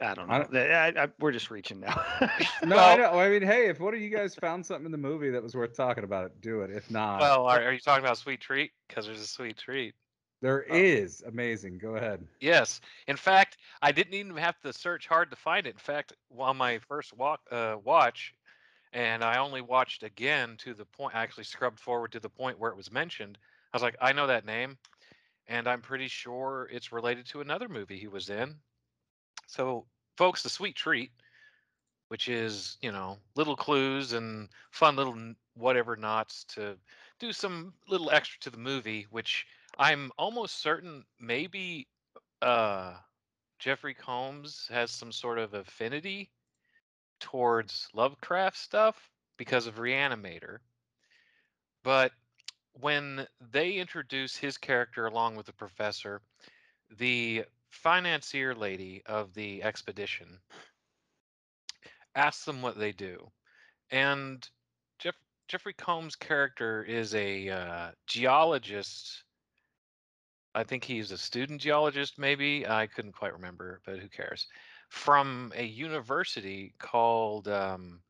[0.00, 0.34] I don't know.
[0.34, 0.56] I don't-
[0.98, 2.00] I, I, we're just reaching now.
[2.66, 3.18] No, I know.
[3.18, 5.54] I mean, hey, if one of you guys found something in the movie that was
[5.54, 6.70] worth talking about, do it.
[6.70, 8.72] If not, Well, are, are you talking about sweet treat?
[8.88, 9.94] Because there's a sweet treat.
[10.42, 11.78] there is amazing.
[11.78, 12.26] Go ahead.
[12.40, 12.80] Yes.
[13.08, 15.70] In fact, I didn't even have to search hard to find it.
[15.74, 18.34] In fact, on my first walk uh, watch,
[18.92, 21.14] and I only watched again to the point.
[21.14, 23.38] I actually scrubbed forward to the point where it was mentioned.
[23.72, 24.76] I was like, I know that name,
[25.48, 28.54] and I'm pretty sure it's related to another movie he was in.
[29.46, 31.10] So, folks, the sweet treat,
[32.08, 36.76] which is you know little clues and fun little whatever knots to
[37.18, 39.46] do some little extra to the movie, which
[39.78, 41.88] I'm almost certain maybe
[42.42, 42.94] uh
[43.58, 46.30] Jeffrey Combs has some sort of affinity
[47.20, 50.58] towards Lovecraft stuff because of Reanimator.
[51.82, 52.12] But
[52.74, 56.20] when they introduce his character along with the professor,
[56.98, 60.40] the financier lady of the expedition
[62.14, 63.30] asks them what they do.
[63.90, 64.48] And
[64.98, 65.14] Jeff,
[65.48, 69.24] Jeffrey Combs' character is a uh, geologist
[70.56, 72.66] I think he's a student geologist, maybe.
[72.66, 74.46] I couldn't quite remember, but who cares?
[74.88, 78.00] From a university called um,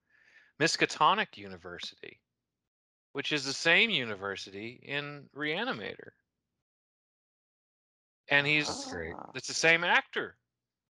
[0.60, 2.20] Miskatonic University,
[3.14, 6.10] which is the same university in Reanimator.
[8.28, 9.14] And he's Great.
[9.16, 9.30] Ah.
[9.34, 10.36] it's the same actor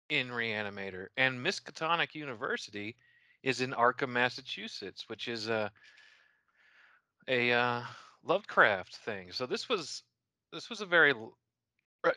[0.10, 1.08] in Reanimator.
[1.17, 2.95] And Miskatonic University
[3.43, 5.71] is in Arkham, Massachusetts, which is a
[7.28, 7.82] a uh,
[8.24, 9.32] Lovecraft thing.
[9.32, 10.04] So this was
[10.54, 11.13] this was a very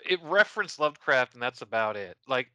[0.09, 2.16] it referenced Lovecraft, and that's about it.
[2.26, 2.50] Like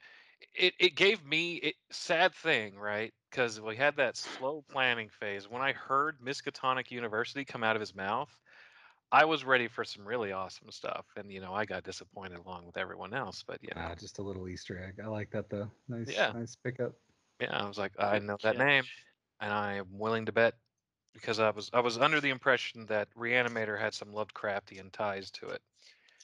[0.56, 3.14] it it gave me it sad thing, right?
[3.30, 5.50] Because we had that slow planning phase.
[5.50, 8.36] When I heard Miskatonic University come out of his mouth,
[9.14, 12.66] I was ready for some really awesome stuff, and you know I got disappointed along
[12.66, 13.44] with everyone else.
[13.46, 15.00] But you know, Ah, just a little Easter egg.
[15.00, 15.70] I like that though.
[15.88, 16.32] Nice, Yeah.
[16.32, 16.94] nice pickup.
[17.40, 18.84] Yeah, I was like, I know that name,
[19.40, 20.56] and I am willing to bet
[21.14, 25.50] because I was I was under the impression that Reanimator had some Lovecraftian ties to
[25.50, 25.62] it,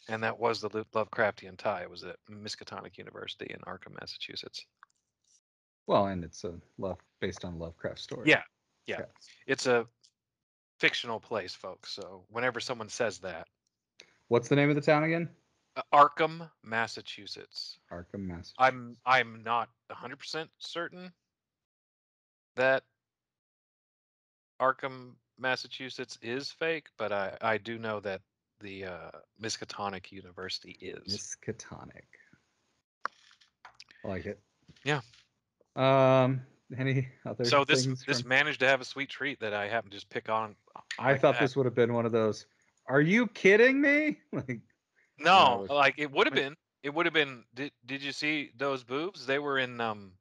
[0.08, 1.84] and that was the Lovecraftian tie.
[1.84, 4.66] It was at Miskatonic University in Arkham, Massachusetts.
[5.86, 8.30] Well, and it's a love based on Lovecraft story.
[8.30, 8.42] Yeah,
[8.88, 9.06] yeah.
[9.46, 9.88] It's a
[10.80, 11.92] fictional place, folks.
[11.92, 13.48] So whenever someone says that,
[14.30, 15.30] What's the name of the town again?
[15.76, 17.80] uh, Arkham, Massachusetts.
[17.92, 18.54] Arkham, Massachusetts.
[18.60, 21.12] I'm I'm not 100% certain
[22.56, 22.84] that
[24.62, 28.22] Arkham, Massachusetts is fake, but I I do know that
[28.60, 29.12] the uh,
[29.42, 31.38] Miskatonic University is.
[31.48, 32.04] Miskatonic.
[34.04, 34.40] I like it.
[34.84, 35.02] Yeah.
[35.76, 36.42] Um.
[36.78, 37.46] Any other?
[37.46, 40.10] So this this from- managed to have a sweet treat that I happen to just
[40.10, 40.56] pick on.
[41.00, 41.42] I like thought that.
[41.42, 42.46] this would have been one of those.
[42.88, 44.18] Are you kidding me?
[44.32, 44.60] Like,
[45.18, 46.56] No, was- like it would have been.
[46.84, 47.44] It would have been.
[47.56, 49.26] Did Did you see those boobs?
[49.26, 50.14] They were in um.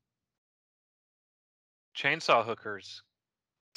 [1.96, 3.02] Chainsaw hookers.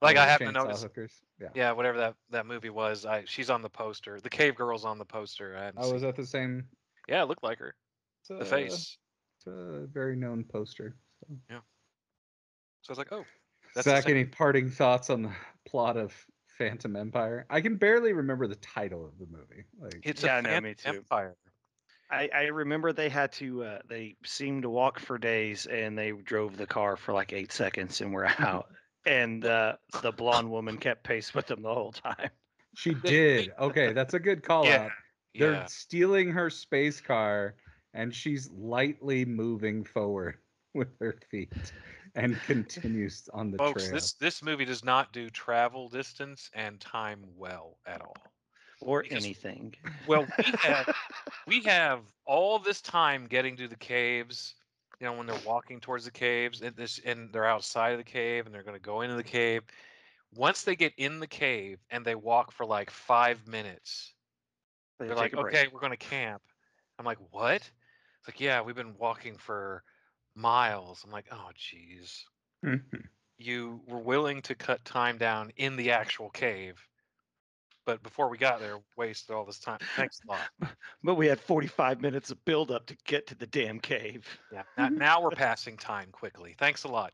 [0.00, 0.82] like oh, I happen to notice.
[0.82, 1.12] Hookers.
[1.40, 1.48] Yeah.
[1.54, 3.04] Yeah, whatever that that movie was.
[3.04, 4.20] I she's on the poster.
[4.20, 5.56] The cave girl's on the poster.
[5.56, 6.64] I Oh, was that the same?
[7.08, 7.74] Yeah, it looked like her.
[8.20, 8.96] It's The a- face.
[9.38, 10.94] It's a very known poster.
[11.50, 11.56] So.
[12.82, 13.26] So I was like, oh,
[13.74, 17.46] that's the Zach, any parting thoughts on the plot of Phantom Empire?
[17.50, 19.64] I can barely remember the title of the movie.
[19.78, 20.98] Like, it's Yeah, a no, Phantom me too.
[20.98, 21.36] Empire.
[22.10, 23.64] I, I remember they had to.
[23.64, 27.52] Uh, they seemed to walk for days, and they drove the car for like eight
[27.52, 28.68] seconds, and were out.
[29.06, 32.30] And uh, the blonde woman kept pace with them the whole time.
[32.74, 33.52] she did.
[33.58, 34.96] Okay, that's a good call Yeah, out.
[35.38, 37.56] They're Yeah, stealing her space car,
[37.94, 40.38] and she's lightly moving forward
[40.74, 41.72] with her feet
[42.14, 43.94] and continues on the folks, trail.
[43.94, 48.16] this this movie does not do travel distance and time well at all.
[48.80, 49.74] Or Because- anything.
[50.06, 50.96] Well, we have
[51.46, 54.54] we have all this time getting to the caves.
[55.00, 58.04] You know, when they're walking towards the caves, and this and they're outside of the
[58.04, 59.62] cave, and they're going to go into the cave.
[60.34, 64.14] Once they get in the cave and they walk for like five minutes,
[64.98, 66.40] They they're like, okay, we're going to camp.
[66.98, 67.56] I'm like, what?
[67.56, 69.82] It's like, yeah, we've been walking for
[70.34, 71.02] miles.
[71.04, 72.24] I'm like, oh, geez.
[72.64, 73.06] Mhm.
[73.38, 76.80] You were willing to cut time down in the actual cave,
[77.84, 79.78] but before we got there, wasted all this time.
[79.96, 80.48] Thanks a lot.
[81.04, 84.26] But we had 45 minutes of build up to get to the damn cave.
[84.52, 84.62] Yeah.
[84.78, 86.54] Now, now we're passing time quickly.
[86.58, 87.12] Thanks a lot.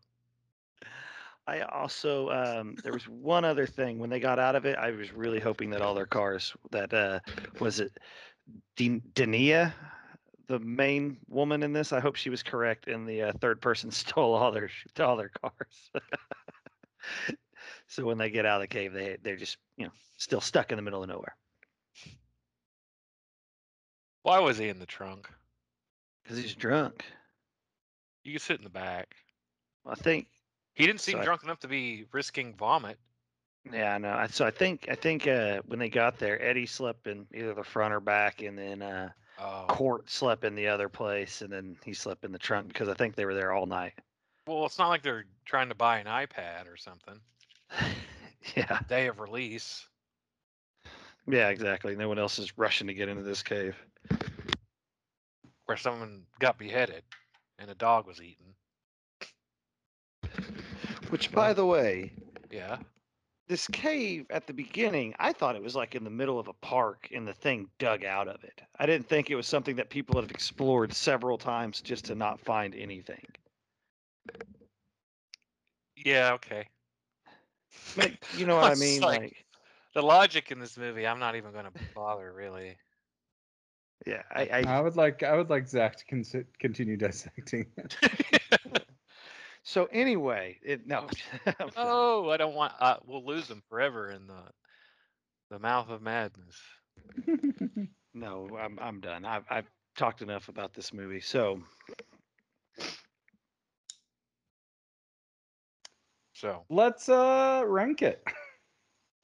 [1.46, 4.76] I also um, there was one other thing when they got out of it.
[4.76, 7.20] I was really hoping that all their cars that uh,
[7.58, 7.96] was it
[8.76, 9.72] D- Dania,
[10.48, 11.92] the main woman in this.
[11.92, 15.30] I hope she was correct, and the uh, third person stole all their all their
[15.30, 15.90] cars.
[17.86, 20.72] so when they get out of the cave, they they're just you know still stuck
[20.72, 21.36] in the middle of nowhere
[24.22, 25.28] Why was he in the trunk?
[26.22, 27.04] because he's drunk.
[28.24, 29.14] You could sit in the back.
[29.86, 30.26] I think
[30.74, 32.98] He didn't seem So I- drunk enough to be risking vomit.
[33.72, 34.26] Yeah, I know.
[34.30, 37.64] So I think I think uh, when they got there, Eddie slept in either the
[37.64, 39.64] front or back, and then uh, Oh.
[39.68, 42.94] Cort slept in the other place, and then he slept in the trunk because I
[42.94, 43.92] think they were there all night.
[44.46, 47.20] Well, it's not like they're trying to buy an iPad or something.
[48.56, 49.86] yeah, Day of release.
[51.28, 51.94] yeah, exactly.
[51.94, 53.76] No one else is rushing to get into this cave.
[55.66, 57.02] where someone got beheaded
[57.58, 58.54] and a dog was eaten.
[61.10, 62.12] Which, by the way,
[62.50, 62.78] Yeah.
[63.48, 66.52] This cave at the beginning, I thought it was like in the middle of a
[66.52, 68.60] park, and the thing dug out of it.
[68.78, 72.38] I didn't think it was something that people have explored several times just to not
[72.40, 73.24] find anything.
[75.96, 76.68] Yeah, okay.
[77.96, 79.00] Like, you know what I mean?
[79.00, 79.44] like- like
[79.94, 82.76] The logic in this movie, I'm not even going to bother really.
[84.06, 87.66] yeah, I, I I would like I would like Zach to con- continue dissecting.
[89.68, 91.10] So anyway, it no.
[91.76, 92.72] Oh, I don't want.
[92.80, 94.50] Uh, we'll lose them forever in the
[95.50, 96.58] the mouth of madness.
[98.14, 99.24] no, I'm I'm done.
[99.24, 101.20] I've I've talked enough about this movie.
[101.20, 101.62] So
[106.32, 108.22] So Let's uh rank it.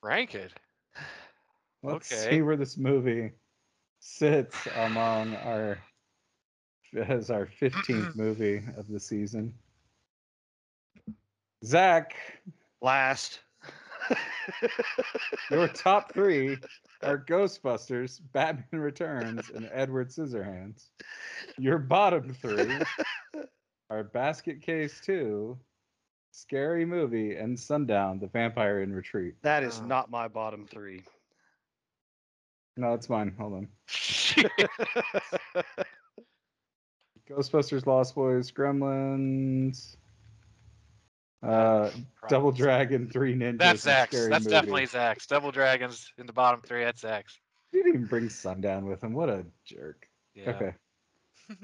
[0.02, 0.52] rank it.
[1.82, 2.28] Let's Okay.
[2.28, 3.32] see where this movie
[4.00, 5.84] sits among our
[6.96, 9.54] as our 15th movie of the season.
[11.64, 12.14] Zach,
[12.82, 13.40] last.
[15.50, 16.58] your top three
[17.02, 20.88] are Ghostbusters, Batman Returns, and Edward Scissorhands.
[21.58, 22.78] Your bottom three
[23.90, 25.58] are Basket Case 2,
[26.32, 29.34] Scary Movie, and Sundown, The Vampire in Retreat.
[29.42, 29.86] that is Oh.
[29.86, 31.02] not my bottom three.
[32.76, 33.34] No, it's mine.
[33.38, 33.68] Hold on.
[37.30, 39.96] Ghostbusters, Lost Boys, Gremlins,
[41.44, 41.90] uh,
[42.28, 43.58] Double Dragon, Three Ninjas.
[43.58, 44.16] That's and Zach's.
[44.16, 44.54] Scary That's Movie.
[44.54, 45.26] definitely Zach's.
[45.26, 46.84] Double Dragons in the bottom three.
[46.84, 47.38] That's Zach's.
[47.72, 49.12] He didn't even bring Sundown with him.
[49.12, 50.06] What a jerk.
[50.34, 50.50] Yeah.
[50.50, 50.72] Okay.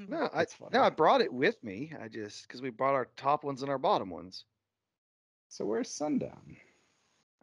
[0.07, 1.91] No, I no, I brought it with me.
[1.99, 4.45] I just because we brought our top ones and our bottom ones.
[5.49, 6.55] So where's Sundown?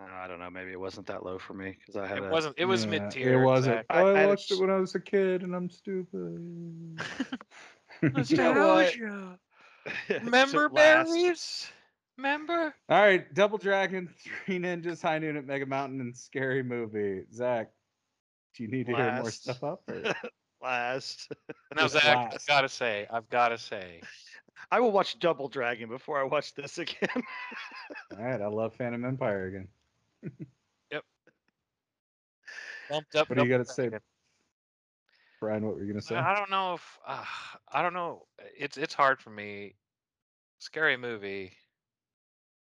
[0.01, 0.49] Uh, I don't know.
[0.49, 2.55] Maybe it wasn't that low for me because I had It a, wasn't.
[2.57, 3.43] It was Yeah, mid tier.
[3.43, 3.85] It wasn't.
[3.91, 5.69] I- Oh, I I, had a watched it when I was a kid and I'm
[5.69, 7.01] stupid.
[8.29, 8.95] You know what?
[10.09, 11.71] Remember So last- berries?
[12.19, 12.75] Remember?
[12.89, 14.11] All right, Double Dragon,
[14.45, 17.23] Three Ninjas, High Noon at Mega Mountain, and Scary Movie.
[17.33, 17.71] Zach,
[18.57, 19.83] do you need to hear more stuff up?
[19.89, 20.03] Or?
[20.63, 21.33] last.
[21.77, 24.01] Now, Just Zach, I've got to say, I've got to say,
[24.71, 27.23] I will watch Double Dragon before I watch this again.
[28.19, 29.69] All right, I love Phantom Empire again.
[30.91, 31.05] Yep.
[32.91, 33.29] Bumped up.
[33.29, 33.91] What do you Double got to say,
[35.41, 35.65] Brian?
[35.65, 36.17] What were you gonna say?
[36.17, 37.23] I don't know if uh,
[37.71, 38.25] I don't know.
[38.59, 39.75] It's it's hard for me.
[40.59, 41.53] Scary movie.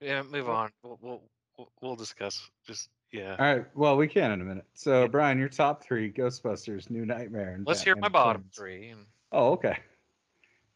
[0.04, 0.70] Yeah, move on.
[0.82, 2.50] We'll we'll we'll, discuss.
[2.66, 3.36] Just yeah.
[3.38, 4.66] All right, well, we can in a minute.
[4.74, 5.06] So, Yeah.
[5.08, 8.54] Brian, your top three: Ghostbusters, New Nightmare, and Let's hear my bottom Returns.
[8.56, 8.88] three.
[8.90, 9.78] And Oh, okay.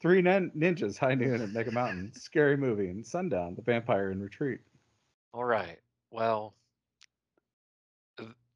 [0.00, 4.22] Three nin- ninjas, High Noon at Mega Mountain, Scary Movie, and Sundown, The Vampire in
[4.22, 4.60] Retreat.
[5.34, 5.78] all right.
[6.10, 6.54] Well,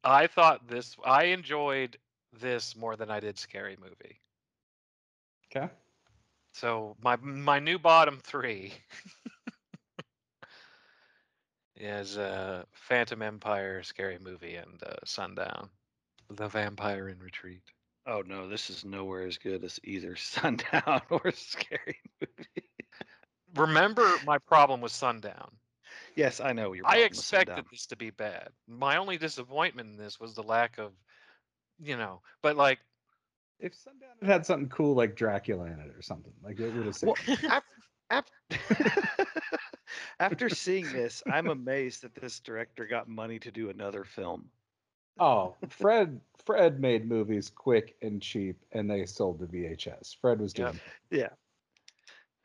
[0.03, 0.95] I thought this.
[1.05, 1.97] I enjoyed
[2.41, 4.19] this more than I did Scary Movie.
[5.55, 5.69] Okay.
[6.53, 8.73] So my my new bottom three
[11.75, 15.69] is uh, Phantom Empire, Scary Movie, and uh, Sundown,
[16.29, 17.61] The Vampire in Retreat.
[18.07, 22.69] oh no, this is nowhere as good as either Sundown or Scary Movie.
[23.55, 25.51] Remember my problem with Sundown.
[26.15, 26.85] Yes, I know your.
[26.87, 28.49] I expected this to be bad.
[28.67, 30.91] My only disappointment in this was the lack of,
[31.81, 32.79] you know, but like
[33.59, 36.85] If Sundown had had something cool like Dracula in it or something, like it would
[36.85, 37.09] have said.
[37.09, 37.65] Well, after,
[38.09, 39.27] after
[40.49, 44.49] seeing this, I'm amazed that this director got money to do another film.
[45.19, 50.15] Oh, Fred Fred made movies quick and cheap, and they sold the VHS.
[50.19, 50.79] Fred was doing.
[51.11, 51.29] Yeah.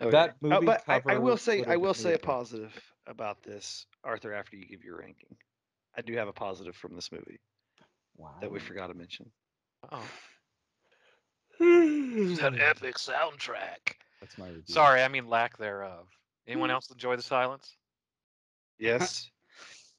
[0.01, 0.11] Oh, okay.
[0.11, 2.73] That Oh, movie but I, I will say I will say a positive
[3.07, 4.35] about this, Arthur.
[4.35, 5.37] After you give your ranking,
[5.97, 7.41] I do have a positive from this movie
[8.17, 8.35] Wow.
[8.41, 9.31] that we forgot to mention.
[9.91, 10.03] oh,
[11.61, 13.95] that epic soundtrack.
[14.21, 14.63] That's my review.
[14.67, 16.07] Sorry, I mean lack thereof.
[16.49, 17.77] Anyone else enjoy the silence?
[18.79, 19.31] Yes.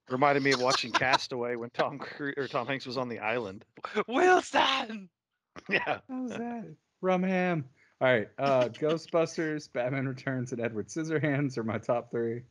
[0.09, 3.63] Reminded me of watching Castaway when Tom Cruise or Tom Hanks was on the island.
[4.07, 5.09] Wilson.
[5.67, 5.99] Yeah.
[6.09, 6.73] How's that?
[7.01, 7.65] Rum ham.
[7.99, 8.29] All right.
[8.37, 12.43] Uh, Ghostbusters, Batman Returns, and Edward Scissorhands are my top three.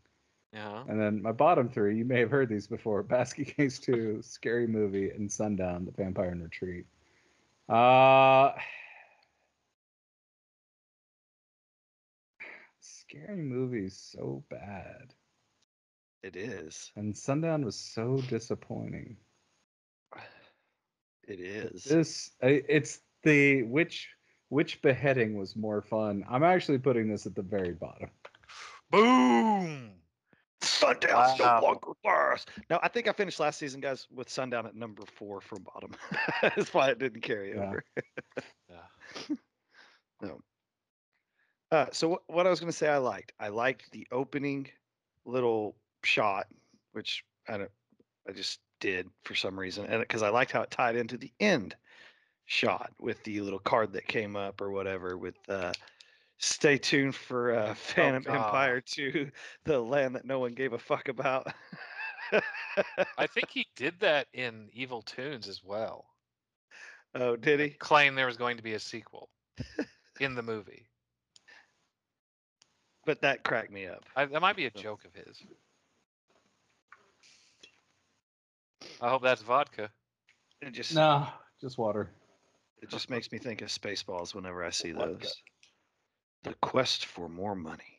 [0.52, 0.82] Yeah.
[0.88, 4.66] And then my bottom three, you may have heard these before Basket Case 2, Scary
[4.66, 6.84] Movie, and Sundown, The Vampire in Retreat.
[7.68, 8.52] Uh,
[12.88, 15.14] scary Movie is so bad.
[16.22, 16.90] It is.
[16.96, 19.16] And Sundown was so disappointing.
[21.28, 21.84] It is.
[21.84, 24.08] This, it's the which
[24.48, 26.24] which beheading was more fun.
[26.26, 28.08] I'm actually putting this at the very bottom.
[28.90, 29.90] Boom.
[30.62, 31.60] Sundown's Wow.
[31.60, 32.48] no longer last.
[32.70, 35.90] No, I think I finished last season, guys, with Sundown at number four from bottom.
[36.42, 37.62] That's why it didn't carry Yeah.
[37.66, 37.84] over.
[40.22, 40.30] Yeah.
[41.70, 43.32] Uh, so what, what I was going to say, I liked.
[43.38, 44.68] I liked the opening
[45.24, 46.46] little shot,
[46.92, 47.70] which I don't,
[48.28, 51.32] I just did for some reason, and because I liked how it tied into the
[51.40, 51.74] end
[52.46, 55.16] shot with the little card that came up or whatever.
[55.16, 55.72] With uh,
[56.38, 58.34] stay tuned for uh, Phantom God.
[58.34, 59.30] Empire 2,
[59.64, 61.52] the land that no one gave a fuck about.
[63.16, 66.06] I think he did that in Evil Toons as well.
[67.14, 67.70] oh, did he?
[67.70, 69.28] Claim there was going to be a sequel
[70.20, 70.86] in the movie.
[73.08, 74.04] But that cracked me up.
[74.14, 75.42] I, that might be a joke of his.
[79.00, 79.88] I hope that's vodka.
[80.60, 81.26] It just No,
[81.58, 82.10] just water.
[82.82, 85.14] it just makes me think of Spaceballs whenever I see Vodka.
[85.22, 85.36] those.
[86.42, 87.98] The quest for more money.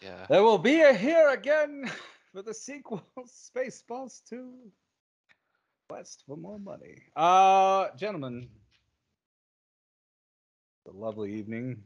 [0.00, 0.26] Yeah.
[0.28, 1.90] There will be a here again
[2.32, 4.48] for the sequel, Spaceballs 2.
[5.88, 7.02] Quest for more money.
[7.16, 8.48] Uh, gentlemen,
[10.86, 11.82] it's a lovely evening.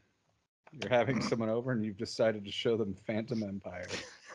[0.72, 3.86] You're having someone over and you've decided to show them Phantom Empire.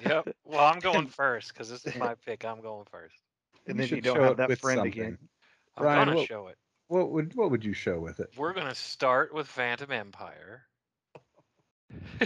[0.05, 0.29] Yep.
[0.45, 2.45] Well, I'm going first because this is my pick.
[2.45, 3.15] I'm going first.
[3.65, 4.91] And then you should don't show have it that with friend something.
[4.91, 5.17] again.
[5.75, 6.57] I'm Ryan, gonna what- show it.
[6.89, 8.29] What would what would you show with it?
[8.37, 10.61] We're gonna start with Phantom Empire.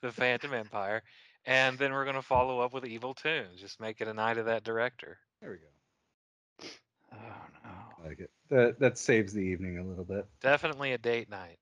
[0.00, 1.02] the Phantom Empire.
[1.46, 3.60] And then we're gonna follow up with Evil Toons.
[3.60, 5.18] Just make it a night of that director.
[5.42, 6.68] There we go.
[7.12, 7.16] Oh
[7.64, 7.70] no.
[8.04, 8.30] I like it.
[8.48, 10.26] That that saves the evening a little bit.
[10.40, 11.58] Definitely a date night.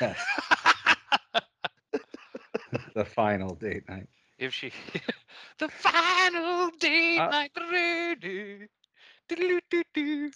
[0.00, 0.18] Yes,
[2.94, 4.06] the final date night.
[4.38, 4.70] if she,
[5.58, 7.50] the final date Uh, night.
[7.54, 8.66] do-do-do,
[9.28, 10.30] do-do-do-do.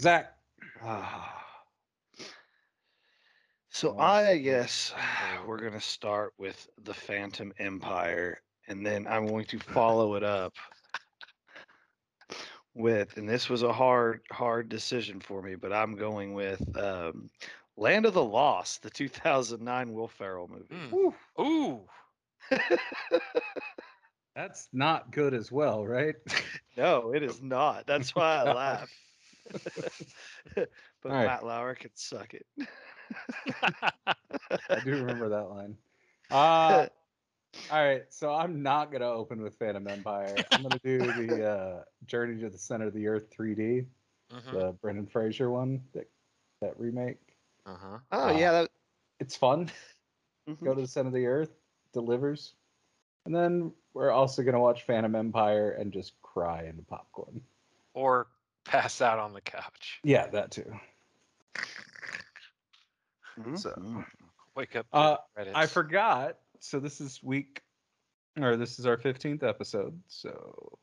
[0.00, 0.32] Zach,
[0.82, 1.44] Ah.
[3.70, 4.92] So Well, I guess
[5.46, 10.54] we're gonna start with the Phantom Empire, and then I'm going to follow it up
[12.74, 17.28] with, and this was a hard, hard decision for me, but I'm going with um,
[17.78, 20.74] Land of the Lost, the 2009 Will Ferrell movie.
[20.74, 20.90] Mm.
[20.90, 21.80] Whew, Ooh,
[24.34, 26.16] that's not good as well, right?
[26.76, 27.86] no, it is not.
[27.86, 28.90] That's why I laugh.
[30.56, 30.68] but
[31.04, 31.26] All right.
[31.26, 32.46] Matt Lauer can suck it.
[34.70, 35.76] I do remember that line.
[36.30, 36.86] Uh,
[37.70, 40.46] all right, so I'm not gonna open with Phantom Empire.
[40.52, 43.86] I'm gonna do the uh, Journey to the Center of the Earth 3D,
[44.32, 44.52] Mhm.
[44.52, 46.08] the Brendan Fraser one, that
[46.60, 47.27] that remake.
[47.68, 47.98] Uh-huh.
[48.12, 48.70] Oh Uh, yeah, that,
[49.20, 49.70] It's fun.
[50.48, 50.64] mhm.
[50.64, 51.50] Go to the Center of the Earth,
[51.92, 52.54] delivers,
[53.26, 57.40] and then we're also gonna watch Phantom Empire and just cry into popcorn.
[57.94, 58.28] Or
[58.64, 60.00] pass out on the couch.
[60.04, 60.78] Yeah, that too.
[63.56, 64.04] so- Mhm.
[64.54, 64.86] Wake up.
[64.92, 65.16] Uh.
[65.54, 66.38] I forgot.
[66.60, 67.62] So this is week,
[68.36, 70.00] or this is our fifteenth episode.
[70.08, 70.78] So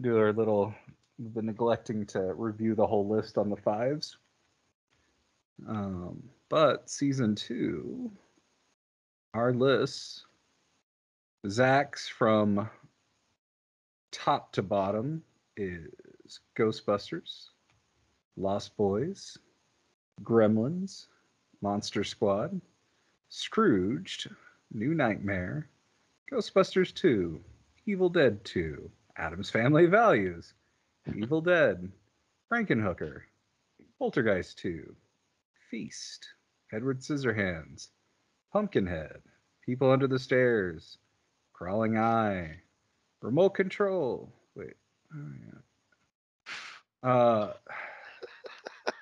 [0.00, 0.72] do our little.
[1.18, 4.16] We've been neglecting to review the whole list on the fives.
[5.66, 8.10] Um, but season two,
[9.34, 10.24] our list,
[11.48, 12.68] Zach's from
[14.10, 15.22] top to bottom
[15.56, 17.48] is Ghostbusters,
[18.36, 19.36] Lost Boys,
[20.22, 21.06] Gremlins,
[21.60, 22.60] Monster Squad,
[23.28, 24.28] Scrooged,
[24.72, 25.68] New Nightmare,
[26.30, 27.40] Ghostbusters 2,
[27.86, 30.54] Evil Dead 2, Adam's Family Values,
[31.14, 31.90] Evil Dead,
[32.50, 33.22] Frankenhooker,
[33.98, 34.94] Poltergeist 2,
[35.82, 36.28] Feast,
[36.70, 37.88] Edward Scissorhands,
[38.52, 39.22] Pumpkinhead,
[39.64, 40.98] People Under the Stairs,
[41.54, 42.56] Crawling Eye,
[43.22, 44.30] Remote Control.
[44.54, 44.74] Wait.
[45.16, 45.32] Oh,
[47.02, 47.10] yeah.
[47.10, 47.52] Uh,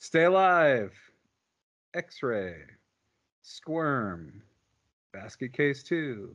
[0.00, 0.92] Stay Alive,
[1.94, 2.56] X Ray,
[3.42, 4.42] Squirm,
[5.12, 6.34] Basket Case 2.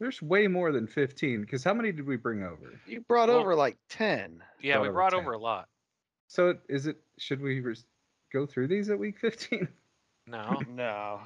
[0.00, 2.80] There's way more than 15 because how many did we bring over?
[2.88, 4.42] You brought Well- over like 10.
[4.60, 5.20] Yeah, brought we brought 10.
[5.20, 5.68] over a lot.
[6.26, 7.84] So is it, should we res-
[8.32, 9.68] go through these at week 15?
[10.26, 11.20] No, No.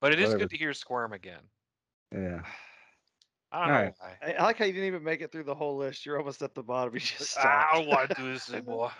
[0.00, 0.38] but it is Whatever.
[0.38, 1.40] good to hear Squirm again.
[2.12, 2.42] Yeah.
[3.50, 3.94] I don't know Alright.
[3.98, 4.16] why.
[4.22, 6.06] I, I like how you didn't even make it through the whole list.
[6.06, 6.94] You're almost at the bottom.
[6.94, 8.92] You just ah, I don't want to do this anymore.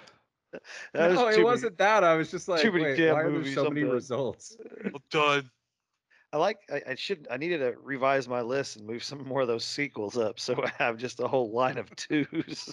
[0.95, 2.03] That was no, it many- wasn't that.
[2.03, 3.87] I was just like, too many wait, damn why are there movies so I'm many
[3.87, 3.95] done.
[3.95, 4.57] results?
[4.85, 5.51] I'm done.
[6.33, 6.59] I like.
[6.73, 7.27] I, I should.
[7.31, 10.63] I needed to revise my list and move some more of those sequels up, so
[10.63, 12.73] I have just a whole line of twos.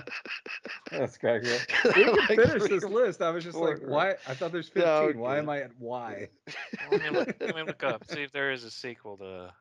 [0.90, 3.20] That's kind of We can Like finish three this list.
[3.20, 3.88] I was just like, four.
[3.88, 4.10] why?
[4.28, 4.82] I thought there's 15.
[4.84, 6.28] No, why am I at Y?
[6.90, 9.52] Let me, look, let me look up, see if there is a sequel to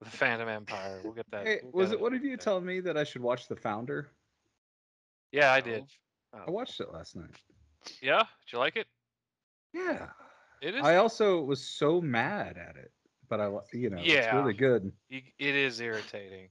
[0.00, 1.00] the Phantom Empire.
[1.04, 1.46] We'll get that.
[1.46, 2.42] Hey, we'll was get it one of you okay.
[2.42, 4.08] telling me that I should watch The Founder?
[5.30, 5.84] Yeah, I did.
[6.34, 6.40] Oh.
[6.48, 7.30] I watched it last night.
[8.02, 8.86] Yeah, did you like it?
[9.72, 10.08] Yeah.
[10.60, 10.84] It is.
[10.84, 12.90] I also was so mad at it,
[13.28, 14.34] but I, you know, it's Yeah.
[14.34, 14.92] really good.
[15.10, 16.50] It is irritating,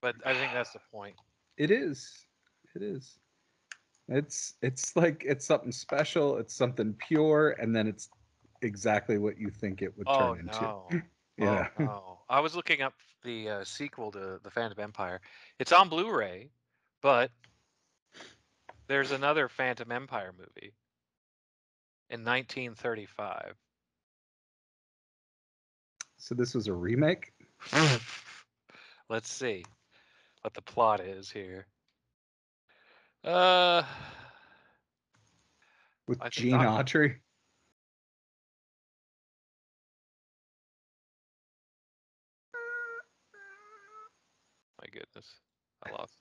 [0.00, 1.16] but I think that's the point.
[1.56, 2.26] It is.
[2.74, 3.18] It is.
[4.08, 6.36] It's it's like it's something special.
[6.38, 8.10] It's something pure, and then it's
[8.62, 10.72] exactly what you think it would Oh turn into.
[10.72, 10.90] no.
[11.38, 11.66] Yeah.
[11.66, 12.20] Oh, no.
[12.28, 15.20] I was looking up the uh, sequel to the Phantom Empire.
[15.58, 16.50] It's on Blu-ray,
[17.02, 17.30] but
[18.88, 20.74] there's another Phantom Empire movie
[22.10, 23.54] in 1935.
[26.18, 27.32] So this was a remake.
[29.08, 29.64] Let's see
[30.42, 31.66] what the plot is here.
[33.24, 33.82] Uh,
[36.06, 36.86] with I Gene not.
[36.86, 37.16] Autry.
[44.80, 45.40] my goodness,
[45.84, 46.15] I lost.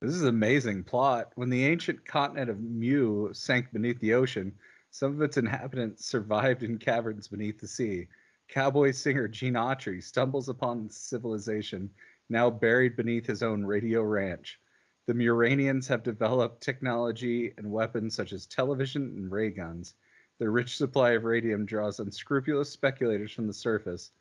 [0.00, 1.30] This is an amazing plot.
[1.34, 4.54] When the ancient continent of Mu sank beneath the ocean,
[4.90, 8.08] some of its inhabitants survived in caverns beneath the sea.
[8.48, 11.90] Cowboy singer Gene Autry stumbles upon civilization
[12.30, 14.58] now buried beneath his own radio ranch.
[15.04, 19.96] The Muranians have developed technology and weapons such as television and ray guns.
[20.38, 24.12] Their rich supply of radium draws unscrupulous speculators from the surface.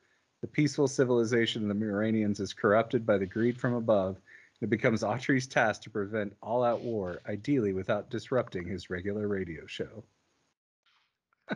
[0.42, 4.20] The peaceful civilization of the Muranians is corrupted by the greed from above.
[4.62, 9.66] It becomes Autry's task to prevent all out war, ideally without disrupting his regular radio
[9.66, 10.04] show.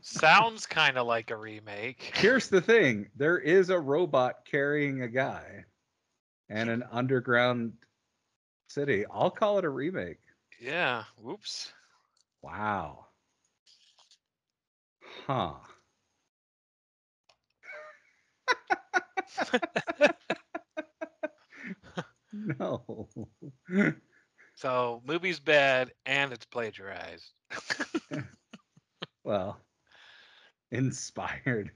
[0.00, 2.12] Sounds kind of like a remake.
[2.16, 5.64] Here's the thing there is a robot carrying a guy
[6.48, 7.72] and an underground
[8.68, 9.04] city.
[9.10, 10.20] I'll call it a remake.
[10.60, 11.04] Yeah.
[11.16, 11.72] Whoops.
[12.42, 13.06] Wow.
[15.26, 15.54] Huh.
[22.58, 23.08] no.
[24.56, 27.32] So movie's bad and it's plagiarized.
[29.24, 29.58] well,
[30.70, 31.70] inspired.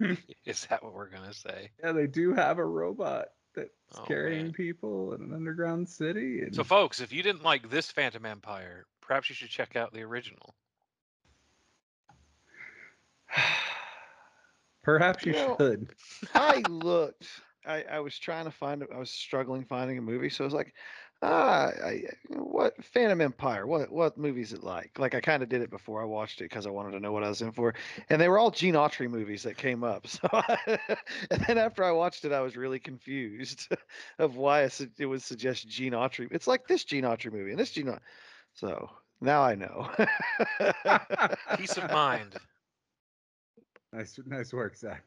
[0.44, 1.70] Is that what we're gonna say?
[1.82, 4.52] Yeah, they do have a robot that's Oh, carrying man.
[4.52, 6.40] people in an underground city.
[6.42, 9.92] And So, folks, if you didn't like this Phantom Empire, perhaps you should check out
[9.92, 10.54] the original.
[14.82, 15.88] perhaps you You know, should.
[16.34, 17.28] I looked.
[17.68, 18.84] I, I was trying to find.
[18.92, 20.74] I was struggling finding a movie, so I was like,
[21.22, 23.66] ah, I, what Phantom Empire?
[23.66, 24.98] What what movie is it like?
[24.98, 27.12] Like I kind of did it before I watched it because I wanted to know
[27.12, 27.74] what I was in for,
[28.08, 30.06] and they were all Gene Autry movies that came up.
[30.18, 30.28] So,
[31.30, 33.68] and then after I watched it, I was really confused
[34.18, 36.28] of why I su- it would suggest Gene Autry.
[36.30, 37.90] It's like this Gene Autry movie and this Gene.
[37.90, 37.98] Au-
[38.54, 38.90] So
[39.20, 39.90] now I know.
[41.56, 42.34] Peace of mind.
[43.92, 45.04] Nice, nice work, Zach.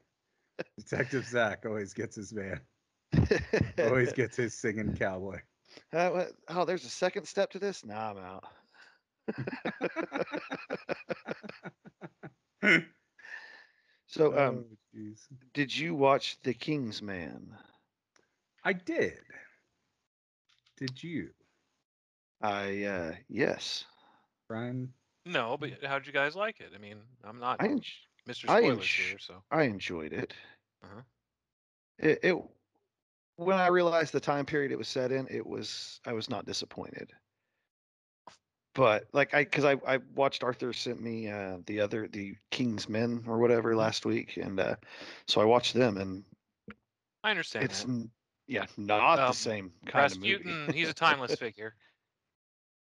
[0.78, 2.62] Detective Zach always gets his man.
[3.80, 5.40] Always gets his singing cowboy.
[5.94, 7.86] Uh, oh, there's a second step to this?
[7.86, 8.44] Nah, I'm out.
[14.08, 15.14] So, um, Oh,
[15.54, 17.58] did you watch The King's Man?
[18.62, 19.20] I did.
[20.76, 21.30] Did you,
[22.42, 23.86] I uh yes.
[24.50, 24.94] Brian?
[25.26, 26.74] No, but how'd you guys like it?
[26.76, 27.82] I mean, I'm not I en-
[28.30, 28.50] Mr.
[28.50, 30.34] I Spoilers enj- here, so I enjoyed it.
[30.84, 31.02] Uh-huh.
[32.00, 32.38] It, it
[33.38, 36.46] when I realized the time period it was set in, it was I was not
[36.46, 37.12] disappointed.
[38.74, 42.88] But like I because I, I watched Arthur sent me uh the other the King's
[42.88, 44.76] Men or whatever last week and uh
[45.28, 46.24] so I watched them and
[47.24, 48.10] I understand it's that.
[48.48, 50.36] yeah not Um, the same kind of movie.
[50.36, 51.76] Rasputin, he's a timeless figure.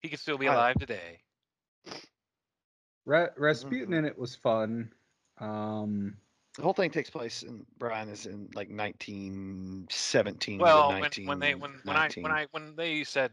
[0.01, 1.21] He could still be I- alive today.
[3.05, 3.97] Ra- Rasputin Mhm.
[3.99, 4.93] in it was fun.
[5.39, 6.17] Um,
[6.55, 11.39] The whole thing takes place in Brian is in like 1917 Well, when, 19, when
[11.39, 13.31] they when when I when I when they said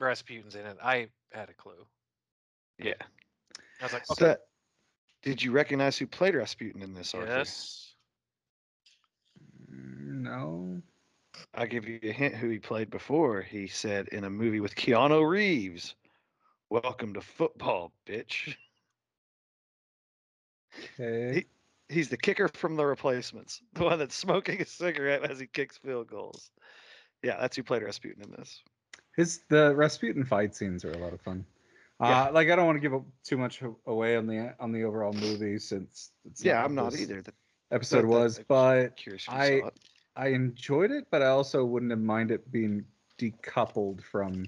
[0.00, 1.86] Rasputin's in it, I had a clue.
[2.78, 2.94] yeah.
[3.80, 4.46] I was like, So okay, that-
[5.22, 7.14] did you recognize who played Rasputin in this?
[7.14, 7.26] Arthur?
[7.26, 7.94] yes.
[9.70, 10.82] mm, no.
[11.54, 13.40] I'll give you a hint who he played before.
[13.42, 15.94] He said in a movie with Keanu Reeves,
[16.70, 18.56] "Welcome to football, bitch."
[20.98, 21.44] Okay.
[21.88, 25.76] He's the kicker from The Replacements, the one that's smoking a cigarette as he kicks
[25.76, 26.50] field goals.
[27.22, 28.62] Yeah, that's who played Rasputin in this.
[29.16, 31.44] His the Rasputin fight scenes are a lot of fun.
[32.00, 32.24] Yeah.
[32.24, 35.12] Uh, like I don't want to give too much away on the on the overall
[35.12, 37.22] movie since it's yeah, I'm not either.
[37.22, 37.32] The,
[37.70, 38.98] Episode but was, I'm but
[39.28, 39.62] I-
[40.14, 42.84] I enjoyed it, but I also wouldn't have mind it being
[43.18, 44.44] decoupled from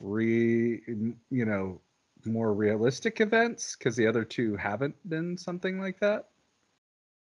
[0.00, 0.82] re
[1.30, 1.80] you know
[2.26, 6.28] more realistic events because the other two haven't been something like that.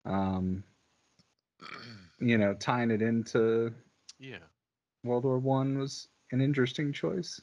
[0.06, 0.64] Um,
[2.20, 3.74] you know, tying it into
[4.20, 4.38] yeah.
[5.04, 7.42] World War One was an interesting choice.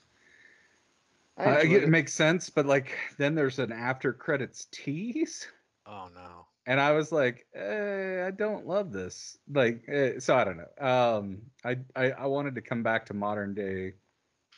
[1.37, 1.85] I Uh, I enjoyed get- it.
[1.85, 5.49] it makes sense, but like then there's an after credits tease,
[5.87, 6.47] Oh no.
[6.67, 9.39] and I was like, eh, I don't love this.
[9.51, 10.87] Like, eh, so I don't know.
[10.87, 13.95] Um, I, I I wanted to come back to modern day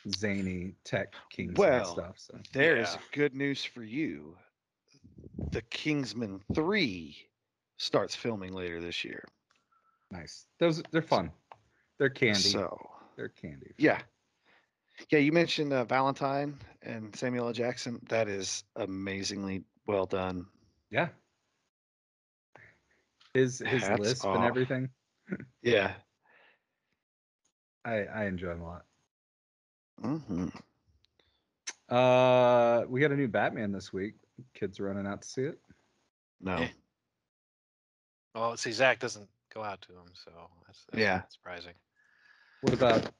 [0.09, 2.15] zany tech kings Well, stuff.
[2.19, 3.01] So There's Yeah.
[3.11, 4.37] good news for you.
[5.51, 7.29] The Kingsman 3
[7.77, 9.23] starts filming later this year.
[10.11, 10.45] nice.
[10.59, 11.31] Those they're fun.
[11.97, 12.39] They're candy.
[12.39, 12.77] So,
[13.15, 13.73] they're candy.
[13.77, 14.01] yeah.
[15.09, 17.53] Yeah, you mentioned uh, Valentine and Samuel L.
[17.53, 17.99] Jackson.
[18.09, 20.45] That is amazingly well done.
[20.91, 21.09] Yeah.
[23.33, 24.89] His his Hats lisp and everything.
[25.61, 25.93] Yeah.
[27.85, 28.85] I I enjoy him a lot.
[30.01, 30.47] Hmm
[31.89, 34.15] Uh, we got a new Batman this week.
[34.53, 35.59] Kids running out to see it.
[36.39, 36.55] No.
[36.55, 36.67] Eh.
[38.33, 40.31] Well, see, Zach doesn't go out to him, so
[40.65, 41.21] that's, that's Yeah.
[41.29, 41.73] surprising.
[42.61, 43.11] What about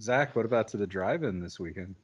[0.00, 0.34] Zach?
[0.34, 1.94] What about to the drive-in this weekend?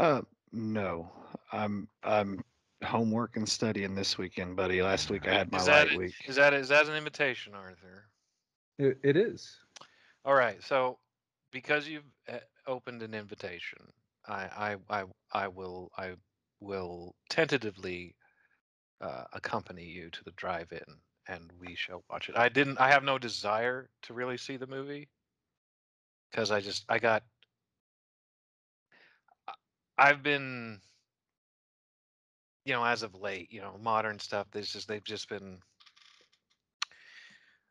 [0.00, 0.22] Uh,
[0.52, 1.10] no.
[1.52, 2.42] I'm I'm
[2.82, 4.82] homework and studying this weekend, buddy.
[4.82, 6.14] Last week I had my Is that light week.
[6.26, 8.06] Is that is that an invitation, Arthur?
[8.78, 9.58] It, it is.
[10.24, 10.62] All right.
[10.62, 10.98] So
[11.52, 12.04] because you've
[12.66, 13.78] opened an invitation,
[14.26, 16.14] I I I I will I
[16.60, 18.14] will tentatively
[19.00, 20.84] uh, accompany you to the drive-in,
[21.28, 22.36] and we shall watch it.
[22.36, 22.80] I didn't.
[22.80, 25.08] I have no desire to really see the movie
[26.30, 27.24] because I just I got.
[29.98, 30.80] I've been,
[32.64, 34.46] you know, as of late, you know, modern stuff.
[34.52, 35.58] There's just they've just been.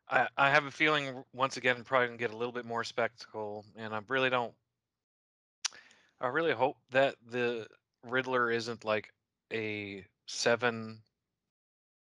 [0.08, 2.84] I, I have a feeling once again I'm probably gonna get a little bit more
[2.84, 4.54] spectacle, and I really don't
[6.22, 7.66] I really hope that the
[8.08, 9.12] Riddler isn't like
[9.52, 11.02] a seven,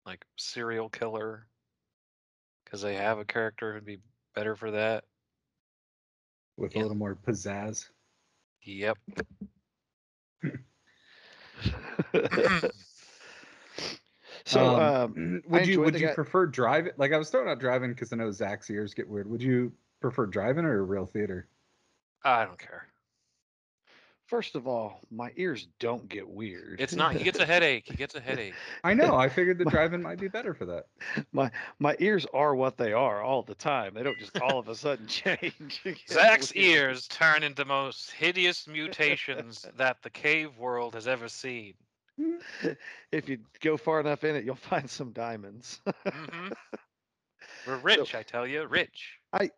[0.07, 1.47] like serial killer,
[2.65, 3.99] because they have a character who'd be
[4.35, 5.05] better for that.
[6.57, 6.83] with Yeah.
[6.83, 7.89] a little more pizzazz.
[8.63, 8.97] Yep.
[14.45, 16.93] so, um, Um, would you would you guy- prefer driving?
[16.97, 19.29] Like I was throwing out driving because I know Zach's ears get weird.
[19.29, 21.49] Would you prefer driving or real theater?
[22.25, 22.87] I don't care.
[24.27, 26.81] First of all, my ears don't get weird.
[26.81, 27.15] It's not.
[27.15, 27.85] He gets a headache.
[27.87, 28.55] He gets a headache.
[28.83, 29.17] I know.
[29.17, 30.87] I figured the My- driving might be better for that.
[31.33, 33.95] my my ears are what they are all the time.
[33.95, 35.81] They don't just all of a sudden change.
[35.85, 36.67] It Zach's weird.
[36.67, 41.75] ears turn into most hideous mutations that the cave world has ever seen.
[43.11, 45.81] If you go far enough in it, you'll find some diamonds.
[46.07, 46.49] hmm
[47.67, 49.19] We're rich, I tell you, rich.
[49.35, 49.51] I,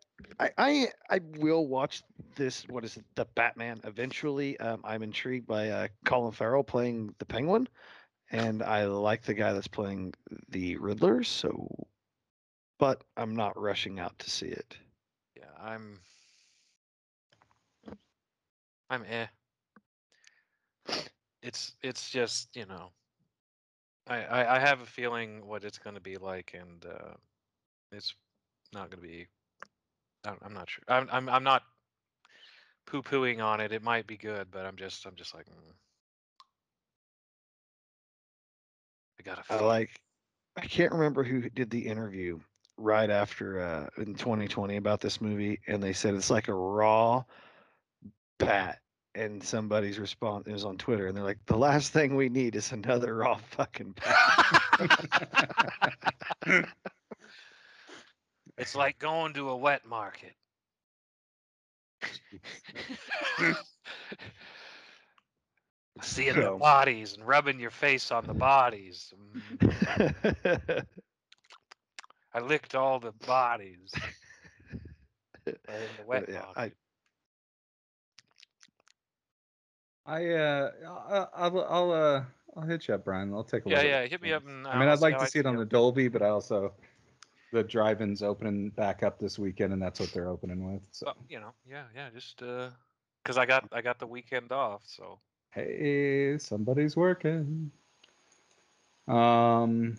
[0.59, 2.03] I I will watch
[2.35, 2.67] this.
[2.69, 3.05] What is it?
[3.15, 3.81] The Batman.
[3.85, 7.69] Eventually, um, I'm intrigued by uh, Colin Farrell playing the Penguin,
[8.31, 10.15] and I like the guy that's playing
[10.49, 11.23] the Riddler.
[11.23, 11.69] So,
[12.79, 14.77] but I'm not rushing out to see it.
[15.37, 16.01] Yeah, I'm.
[18.91, 19.27] I'm eh.
[21.43, 22.91] It's it's just you know.
[24.07, 27.15] I I, I have a feeling what it's going to be like, and uh,
[27.93, 28.15] it's
[28.73, 29.27] not going to be.
[30.27, 30.85] I'm, I'm not sure.
[30.89, 31.63] I'm I'm I'm not
[32.87, 33.73] poo pooing on it.
[33.73, 35.47] It might be good, but I'm just I'm just like.
[35.47, 35.75] mm.
[39.21, 39.43] I gotta.
[39.51, 40.01] I like.
[40.57, 42.41] I can't remember who did the interview
[42.79, 47.25] right after uh, in 2020 about this movie, and they said it's like a raw
[48.39, 48.81] bat.
[49.15, 52.55] And somebody's response it was on Twitter, and they're like, "The last thing we need
[52.55, 54.27] is another raw fucking bat."
[58.59, 60.35] It's like going to a wet market.
[66.03, 69.13] Seeing the bodies and rubbing your face on the bodies.
[69.63, 70.85] Mm,
[72.35, 73.93] I licked all the bodies.
[75.47, 76.77] in the wet yeah, I- market.
[80.09, 82.25] I uh, I'll I'll, I'll uh
[82.57, 83.33] I'll hit you up, Brian.
[83.33, 83.85] I'll take a Yeah, look.
[83.87, 84.03] yeah.
[84.03, 85.65] yeah, Hit me up and I mean, I'll I'd like to see it on the
[85.65, 86.73] Dolby, but I also
[87.53, 90.83] the drive-ins opening back up this weekend, and that's what they're opening with.
[90.93, 92.09] So Well, you know, yeah, yeah.
[92.15, 92.71] Just uh,
[93.25, 95.19] cause I got I got the weekend off, so
[95.51, 97.71] hey, somebody's working.
[99.09, 99.97] Um,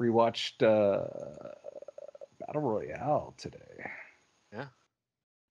[0.00, 1.50] rewatched uh,
[2.40, 3.90] Battle Royale today.
[4.52, 4.66] Yeah.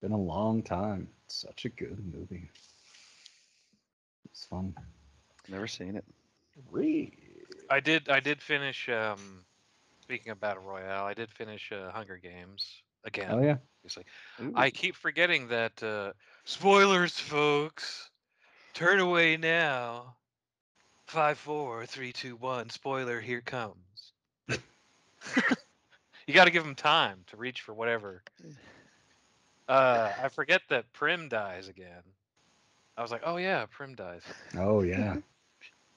[0.02, 1.08] been a long time.
[1.28, 2.50] Such a good movie.
[4.32, 4.76] It's fun.
[5.48, 6.06] Never seen it.
[6.72, 7.14] Read.
[7.70, 8.90] I did I did finish.
[8.90, 9.46] Um,
[10.06, 13.32] speaking of battle royale, I did finish uh, Hunger Games again.
[13.32, 13.58] Oh yeah.
[13.80, 14.06] obviously.
[14.40, 14.54] Ooh.
[14.56, 18.12] I keep forgetting that uh, spoilers, folks.
[18.76, 20.16] Turn away now.
[21.08, 22.70] Five, four, three, two, one.
[22.70, 24.14] Spoiler, here comes.
[24.48, 28.22] you got to give them time to reach for whatever.
[29.68, 32.04] Uh, I forget that Prim dies again.
[32.96, 34.22] I was like, oh yeah, Prim dies.
[34.56, 35.16] Oh yeah.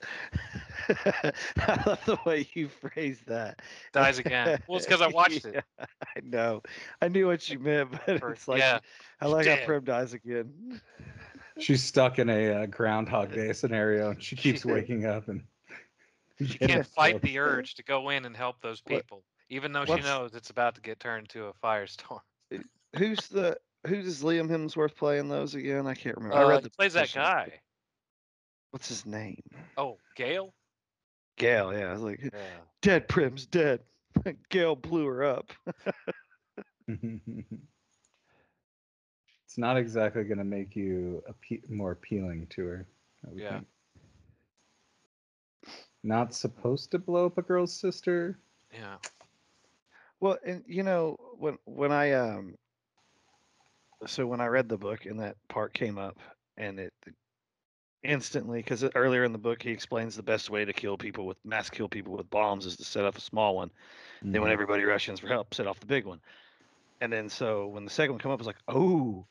[1.58, 3.60] I love the way you phrased that.
[3.92, 4.60] Dies again.
[4.66, 5.54] Well, it's because I watched it.
[5.78, 5.84] Yeah,
[6.16, 6.62] I know.
[7.02, 8.80] I knew what you meant, but Or- it's like yeah,
[9.20, 9.66] I like how dead.
[9.66, 10.80] Prim dies again.
[11.58, 15.42] She's stuck in a uh, Groundhog Day scenario, and she keeps waking up and
[16.40, 19.84] She can't fight the urge to go in and help those What- people, even though
[19.84, 22.20] she knows it's about to get turned to a firestorm.
[22.96, 25.86] Who's the who does Liam Hemsworth play in those again?
[25.86, 26.36] I can't remember.
[26.36, 27.60] I Uh, read he the plays that guy.
[28.70, 29.42] What's his name?
[29.76, 30.52] Oh, Gale.
[31.38, 31.76] Gale.
[31.76, 32.30] Yeah, I was like, Yeah.
[32.82, 33.08] dead.
[33.08, 33.80] Prim's dead.
[34.50, 35.52] Gale blew her up.
[36.88, 37.58] it's
[39.56, 42.86] not exactly going to make you appe- more appealing to her.
[43.34, 43.50] Yeah.
[43.50, 43.66] think.
[46.04, 48.38] Not supposed to blow up a girl's sister.
[48.72, 48.96] Yeah.
[50.20, 52.54] Well, and you know when when I um
[54.06, 56.18] so when I read the book and that part came up
[56.56, 56.92] and it
[58.02, 61.36] instantly because earlier in the book he explains the best way to kill people with
[61.44, 63.70] mass kill people with bombs is to set off a small one.
[64.22, 66.20] Then when everybody rushes for help, set off the big one.
[67.00, 69.26] And then so when the second one come up, it's like, oh,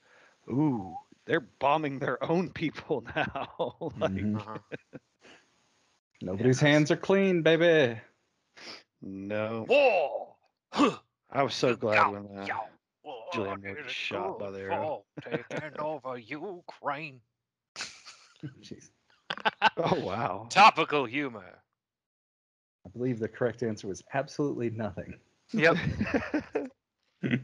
[0.49, 3.75] ooh, they're bombing their own people now.
[3.97, 4.35] like, Mhm.
[4.35, 4.57] Uh-huh.
[6.21, 6.67] Nobody's Yeah.
[6.69, 7.99] hands are clean, baby.
[9.01, 9.65] no.
[9.67, 10.35] War.
[11.29, 12.63] I was so glad Yow, when uh, yow.
[13.03, 15.03] War Julianne Moore is gets shot by the arrow.
[15.23, 17.21] Taking over Ukraine.
[18.61, 18.89] Jeez.
[19.77, 20.47] oh wow.
[20.49, 21.59] Topical humor.
[22.85, 25.15] I believe the correct answer was absolutely nothing.
[25.53, 25.77] Yep.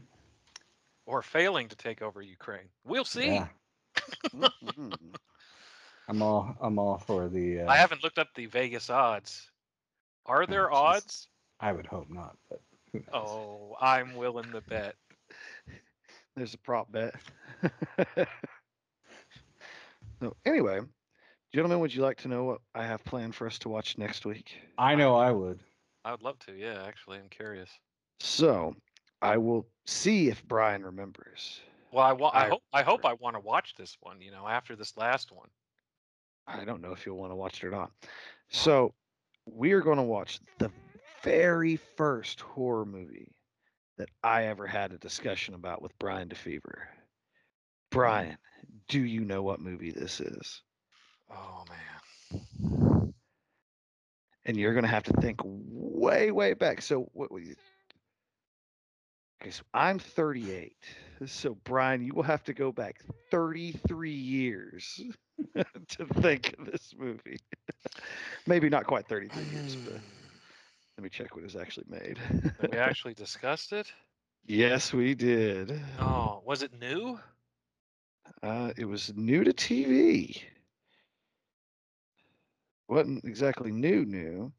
[1.06, 2.68] or failing to take over Ukraine.
[2.84, 3.26] We'll see.
[3.26, 3.48] Yeah.
[6.08, 7.60] I'm all I'm all for the.
[7.60, 9.50] Uh, I haven't looked up the Vegas odds.
[10.26, 10.72] Are there jeez.
[10.72, 11.28] odds?
[11.60, 12.60] I would hope not, but
[12.92, 13.06] who knows?
[13.12, 14.96] Oh, I'm willing to bet.
[16.36, 17.14] There's a prop bet.
[20.24, 20.80] So anyway,
[21.52, 24.24] gentlemen, would you like to know what I have planned for us to watch next
[24.24, 24.56] week?
[24.78, 25.60] I know I would.
[26.04, 26.52] I would love to.
[26.52, 27.70] Yeah, actually, I'm curious.
[28.20, 28.74] So
[29.20, 31.60] I will see if Brian remembers.
[31.92, 34.20] Well, I, wa- I I hope I hope I want to watch this one.
[34.20, 35.48] You know, after this last one.
[36.46, 37.90] I don't know if you'll want to watch it or not.
[38.50, 38.92] So
[39.46, 40.70] we are going to watch the
[41.22, 43.32] very first horror movie
[43.96, 46.60] that I ever had a discussion about with Brian DeFever.
[46.60, 46.98] Hmm.
[47.90, 48.38] Brian,
[48.88, 50.62] do you know what movie this is?
[51.30, 53.14] Oh man.
[54.46, 56.82] And you're going to have to think way, way back.
[56.82, 57.32] So what?
[57.32, 57.54] what you,
[59.40, 60.76] okay, so I'm 38.
[61.26, 65.00] So Brian, you will have to go back 33 years
[65.54, 67.38] to think of this movie.
[68.46, 69.94] Maybe not quite 33 years, but
[70.98, 72.18] let me check what is actually made.
[72.60, 73.90] We actually discussed it.
[74.46, 75.80] yes, we did.
[75.98, 77.18] Oh, was it new?
[78.42, 80.42] Uh, it was new to TV.
[82.88, 84.52] wasn't exactly new, new.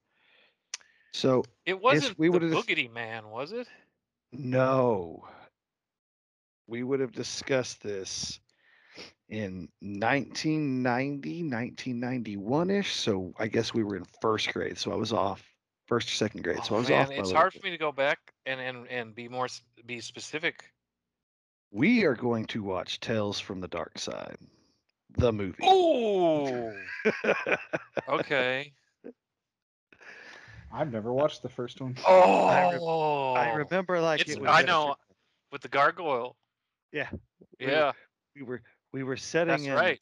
[1.13, 3.67] So It wasn't we the would've dis- Man, was it?
[4.31, 5.27] no,
[6.67, 8.39] we would have discussed this
[9.29, 12.93] in 1990, 1991 ish.
[12.93, 14.77] So I guess we were in first grade.
[14.77, 15.43] So I was off
[15.87, 16.63] first or second grade.
[16.63, 17.11] so I Oh, was man, off.
[17.11, 17.53] it's hard bit.
[17.53, 19.47] for me to go back and and and be more
[19.85, 20.74] be specific.
[21.71, 24.37] We are going to watch Tales from the Dark Side,
[25.17, 25.57] the movie.
[25.63, 26.71] Oh,
[28.09, 28.71] okay.
[30.71, 31.95] I've never watched the first one.
[32.07, 34.71] Oh, I remember like It's- it was I yesterday.
[34.71, 34.95] know.
[35.51, 36.35] with the gargoyle.
[36.91, 37.09] Yeah,
[37.59, 37.91] we were- Yeah,
[38.35, 38.61] we were
[38.93, 39.99] we were setting that's in right.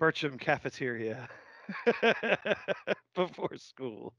[0.00, 1.28] Bircham cafeteria
[3.14, 4.14] before school.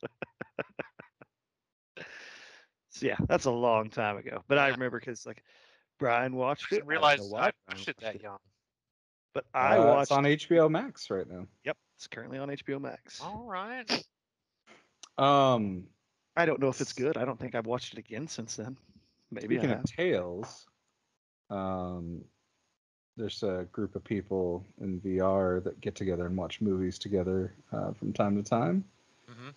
[2.90, 4.44] so yeah, that's a long time ago.
[4.48, 5.44] But I remember because like
[6.02, 6.80] Brian watched I it.
[6.80, 8.40] didn't I don't realize know I why Brian watched it that young.
[9.34, 10.02] But I Uh, watched.
[10.04, 11.48] It's on HBO Max right now.
[11.64, 13.20] Yep, it's currently on HBO Max.
[13.22, 13.90] All right.
[15.18, 15.88] Um,
[16.36, 17.18] I don't know if it's good.
[17.18, 18.78] I don't think I've watched it again since then.
[19.32, 19.86] Maybe I speaking of have.
[19.86, 20.68] Tales,
[21.50, 22.24] um,
[23.18, 27.94] there's a group of people in VR that get together and watch movies together uh,
[27.94, 28.84] from time to time.
[29.28, 29.50] hmm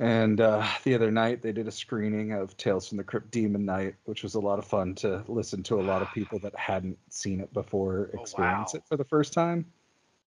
[0.00, 3.64] And uh, the other night they did a screening of Tales from the Crypt Demon
[3.64, 6.54] Knight, which was a lot of fun to listen to a lot of people that
[6.56, 8.78] hadn't seen it before Oh, experience wow.
[8.78, 9.66] it for the first time.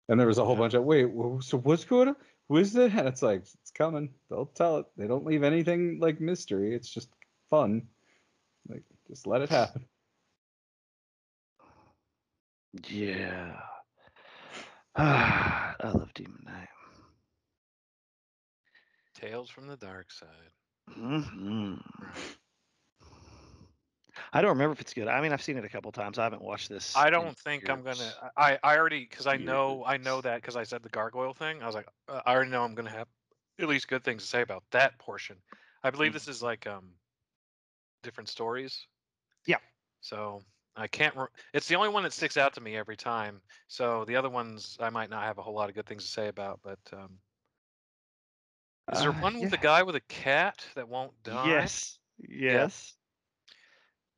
[0.09, 1.09] And there was a whole bunch of wait,
[1.41, 2.17] so what's going on?
[2.49, 2.95] Who is it?
[2.95, 4.11] And it's like it's coming.
[4.31, 4.87] They'll tell it.
[4.97, 6.75] They don't leave anything like mystery.
[6.75, 7.11] It's just
[7.51, 7.83] fun.
[8.69, 9.85] Like just let it happen.
[12.91, 13.57] Yeah.
[14.95, 16.68] Ah, I love Demon Knight.
[19.19, 20.53] Tales from the Dark Side.
[20.95, 21.75] hmm
[24.33, 25.09] I don't remember if it's good.
[25.09, 26.19] I mean, I've seen it a couple times.
[26.19, 27.07] I haven't watched this.
[27.07, 28.15] I don't think I'm gonna.
[28.37, 31.63] I I already because I know I know that because I said the gargoyle thing.
[31.63, 33.09] I was like, uh, I already know I'm gonna have
[33.61, 35.43] at least good things to say about that portion.
[35.83, 36.95] I believe this is like um
[38.03, 38.87] different stories.
[39.47, 39.59] Yeah.
[40.01, 40.43] So
[40.77, 41.17] I can't.
[41.17, 43.43] Re- it's the only one that sticks out to me every time.
[43.69, 46.11] So the other ones I might not have a whole lot of good things to
[46.11, 46.61] say about.
[46.63, 47.19] But um,
[48.93, 49.59] is there Uh, one with yeah.
[49.59, 51.49] a guy with a cat that won't die?
[51.49, 51.99] Yes.
[52.29, 52.95] Yes.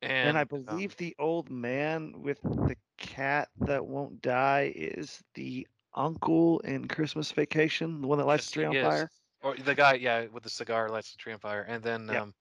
[0.01, 5.23] And, And, I um, believe the old man with the cat that won't die is
[5.35, 9.09] the uncle in Christmas Vacation, the one that lights the tree on fire.
[9.43, 12.21] Or the guy, yeah, with the cigar lights the tree on fire, and then Yep.
[12.21, 12.33] um,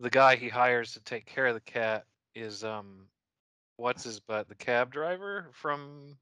[0.00, 2.04] the guy he hires to take care of the cat
[2.34, 3.06] is um,
[3.76, 6.16] what's his butt, the cab driver from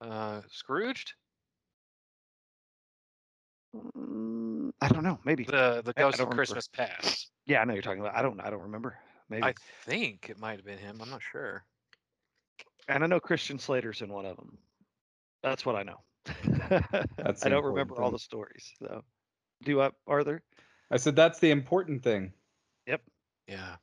[0.00, 1.14] uh, Scrooged,
[3.74, 5.18] I don't know.
[5.24, 5.44] Maybe.
[5.44, 6.34] the the I- I Ghost don't of remember.
[6.36, 7.30] Christmas Past.
[7.46, 8.14] Yeah, I know you're talking about.
[8.14, 8.40] I don't.
[8.40, 8.98] I don't remember.
[9.28, 9.42] Maybe.
[9.44, 9.54] I
[9.84, 10.98] think it might have been him.
[11.00, 11.64] I'm not sure.
[12.88, 14.58] and I know Christian Slater's in one of them.
[15.42, 15.98] That's what I know.
[16.68, 18.12] That's I the don't important remember all thing.
[18.12, 18.72] the stories.
[18.78, 19.02] So,
[19.64, 20.42] do I, Arthur?
[20.90, 22.32] I said that's the important thing.
[22.86, 23.00] Yep.
[23.48, 23.76] Yeah,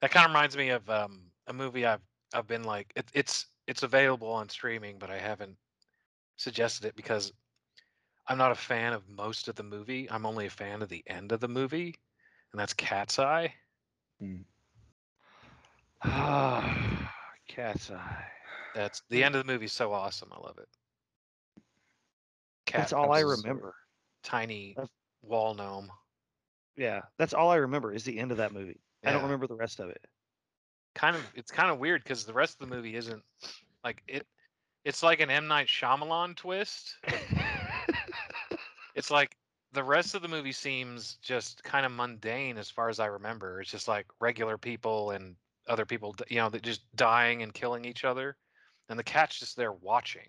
[0.00, 2.02] that kind of reminds me of um, a movie I've
[2.34, 5.56] I've been like it, it's it's available on streaming, but I haven't
[6.36, 7.32] suggested it because
[8.30, 10.08] I'm not a fan of most of the movie.
[10.08, 11.96] I'm only a fan of the end of the movie,
[12.52, 13.52] and that's Cat's Eye.
[16.04, 17.12] Ah,
[17.48, 18.24] Cat's Eye.
[18.72, 19.66] That's the end of the movie.
[19.66, 20.68] So awesome, I love it.
[22.66, 23.74] Cat That's all I remember.
[24.22, 24.90] Tiny That's-
[25.22, 25.90] wall gnome.
[26.76, 28.80] Yeah, that's all I remember is the end of that movie.
[29.04, 30.06] I don't remember the rest of it.
[30.94, 33.22] Kind of, it's kind of weird because the rest of the movie isn't
[33.82, 34.24] Like it,
[34.84, 36.94] it's like an M Night Shyamalan twist.
[39.00, 39.34] It's like
[39.72, 43.62] the rest of the movie seems just kind of mundane as far as I remember.
[43.62, 45.36] It's just like regular people and
[45.66, 48.36] other people, you know, that just dying and killing each other,
[48.90, 50.28] and the cat's just there watching.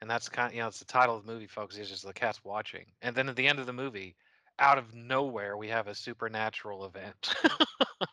[0.00, 1.78] And that's kind of, you know, it's the title of the movie, folks.
[1.78, 2.86] Is just the cat's watching.
[3.02, 4.16] And then at the end of the movie,
[4.58, 7.36] out of nowhere, we have a supernatural event.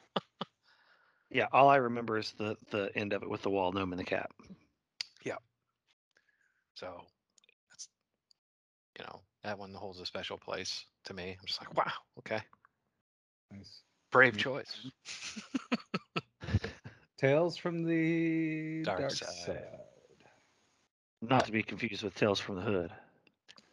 [1.31, 3.99] yeah, all I remember is the the end of it with the wall gnome and
[3.99, 4.29] the cat.
[5.23, 5.37] Yeah.
[6.75, 7.01] So
[7.71, 7.89] that's,
[8.99, 11.37] you know, that one holds a special place to me.
[11.39, 12.41] I'm just like, wow, okay,
[13.51, 13.81] Nice.
[14.11, 14.37] brave Mm.
[14.37, 14.87] choice.
[17.17, 19.27] Tales from the Dark dark, side.
[19.27, 19.79] side.
[21.21, 22.91] Not to be confused with Tales from the Hood.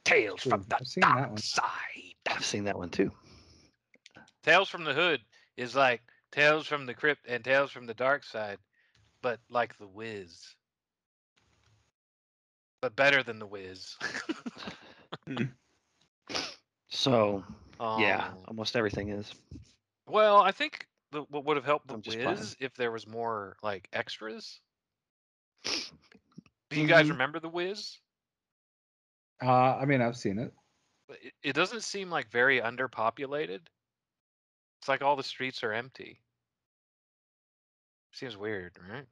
[0.04, 2.14] Tales True, from the I've seen that dark side.
[2.28, 3.10] I've seen that one too.
[4.42, 5.20] Tales from the Hood
[5.56, 6.00] is like
[6.32, 8.58] Tales from the Crypt and Tales from the Dark Side,
[9.22, 10.54] but like the Wiz.
[12.80, 13.96] But better than the Wiz.
[16.92, 17.44] So
[17.98, 19.32] yeah, Um, almost everything is.
[20.06, 22.36] Well, I think the, what would have helped the I'm just playing.
[22.38, 24.60] Wiz if there was more like extras.
[25.64, 27.10] Do you guys Mhm.
[27.10, 27.98] remember the Wiz?
[29.42, 30.52] Uh, I mean, I've seen it.
[31.08, 33.60] It, it doesn't seem like very underpopulated.
[34.80, 36.20] It's like all the streets are empty.
[38.12, 39.06] Seems weird, right?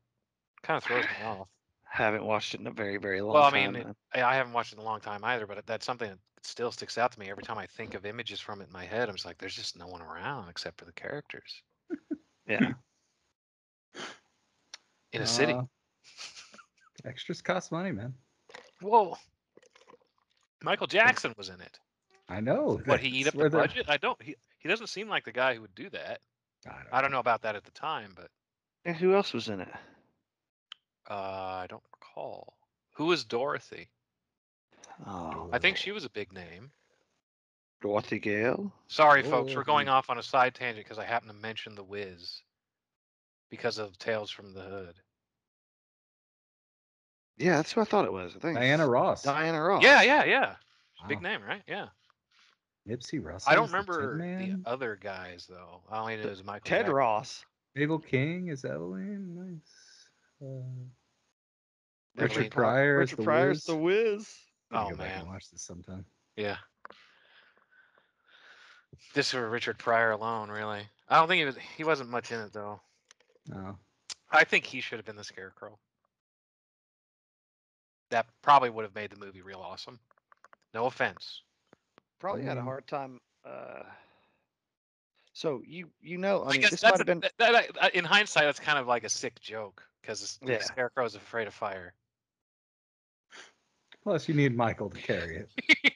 [0.62, 1.48] Kind of throws me off.
[1.90, 3.72] Haven't watched it in a very very long Well, I time.
[3.72, 6.10] mean, it- I I haven't watched it in a long time either, but that's something
[6.10, 8.72] that still sticks out to me every time I think of images from it in
[8.72, 9.08] my head.
[9.08, 11.62] I'm just like, there's just no one around except for the characters
[12.46, 12.72] yeah.
[15.12, 15.52] in a city.
[15.54, 15.62] Uh,
[17.04, 18.14] extras cost money, man.
[18.80, 19.16] Whoa,
[20.62, 21.78] Michael Jackson was in it.
[22.28, 22.80] I know.
[22.84, 23.86] What he eat up where the they're- budget?
[23.88, 24.20] I don't.
[24.22, 26.20] He he doesn't seem like the guy who would do that.
[26.66, 28.30] I don't, I don't know about that at the time, but
[28.84, 29.68] And who else was in it?
[31.10, 32.54] Uh, I don't recall.
[32.94, 33.88] Who was Dorothy?
[35.06, 36.70] Oh, I think she was a big name.
[37.80, 38.72] Dorothy Gale.
[38.88, 39.92] Sorry, folks, we're going Oh.
[39.92, 42.42] off on a side tangent because I happened to mention the Wiz
[43.50, 44.94] because of Tales from the Hood.
[47.36, 48.34] Yeah, that's who I thought it was.
[48.34, 49.22] I think Diana Ross.
[49.22, 49.82] Diana Ross.
[49.84, 50.56] Yeah, yeah, yeah.
[51.06, 51.62] Big name, right?
[51.68, 51.86] Yeah.
[52.88, 53.52] Nipsey Russell.
[53.52, 55.82] I don't is the Tin remember the other guys though.
[55.90, 56.64] I only knew it was Michael.
[56.64, 56.94] Ted Jackson.
[56.94, 57.44] Ross.
[57.76, 59.34] Mabel King is Evelyn.
[59.36, 60.08] Nice.
[60.42, 60.90] Uh, Evelyn
[62.24, 63.64] Richard Park- Pryor is Richard the Pryor's Wiz.
[63.64, 64.34] the Wiz.
[64.70, 65.32] I need Oh, go back and man.
[65.32, 66.04] watch this sometime.
[66.36, 66.56] Yeah.
[69.14, 70.82] This for Richard Pryor alone, really.
[71.08, 71.56] I don't think he was.
[71.76, 72.80] He wasn't much in it though.
[73.46, 73.78] No.
[74.30, 75.78] I think he should have been the Scarecrow.
[78.10, 79.98] That probably would have made the movie real awesome.
[80.74, 81.42] No offense.
[82.18, 82.64] Probably had a Mm.
[82.64, 83.20] hard time.
[83.44, 83.84] Uh,
[85.32, 87.20] so you you know, I, I mean, guess this might have been.
[87.20, 91.04] that, that- that- in hindsight, that's kind of like a sick joke because the Scarecrow
[91.04, 91.94] is afraid of fire.
[94.08, 95.44] Plus, you need Michael to carry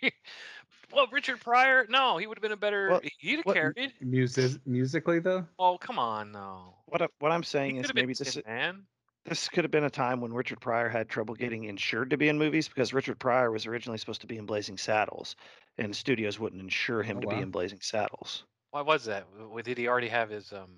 [0.03, 0.13] it.
[0.93, 2.91] well, Richard Pryor, no, he would have been a better.
[2.91, 3.95] Well, he'd have what- carried.
[4.03, 5.47] Music, musically, though.
[5.59, 6.75] Oh, come on, no.
[6.85, 8.83] What I, what I'm saying could is maybe this Tin Man.
[9.25, 12.29] this could have been a time when Richard Pryor had trouble getting insured to be
[12.29, 15.35] in movies because Richard Pryor was originally supposed to be in Blazing Saddles,
[15.79, 17.37] and studios wouldn't insure him Oh, to wow.
[17.37, 18.45] be in Blazing Saddles.
[18.73, 19.27] Why was that?
[19.65, 20.69] Did he already have his um?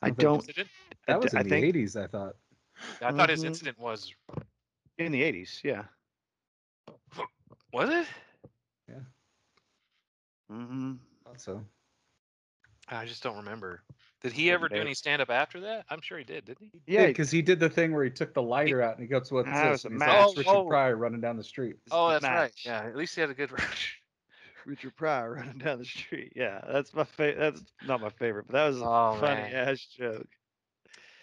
[0.00, 0.34] I think don't.
[0.36, 0.68] Incident?
[1.08, 2.36] That was in I the think 80s, I thought.
[3.02, 3.48] I thought his Mhm.
[3.48, 4.14] incident was.
[4.98, 5.64] in the 80s.
[5.64, 5.84] Yeah.
[7.72, 8.06] Was it?
[8.88, 8.94] Yeah.
[10.50, 10.92] Mm hmm
[11.24, 11.64] Thought so.
[12.88, 13.82] I just don't remember.
[14.22, 15.84] Did he ever do any stand up after that?
[15.88, 16.72] I'm sure he did, didn't he?
[16.86, 17.06] Yeah.
[17.06, 19.48] because he did the thing where he took the lighter out and he goes, "What's
[19.48, 20.28] Ah, it this?" was a And he's like, match.
[20.28, 20.68] "It's Richard Oh, oh.
[20.68, 22.34] Pryor running down the street." Oh, the that's right.
[22.42, 22.66] match.
[22.66, 23.50] Yeah, at least he had a good.
[24.66, 26.32] Richard Pryor running down the street.
[26.36, 27.38] Yeah, that's my favorite.
[27.38, 29.54] That's not my favorite, but that was a Oh, funny man.
[29.68, 30.28] ass joke.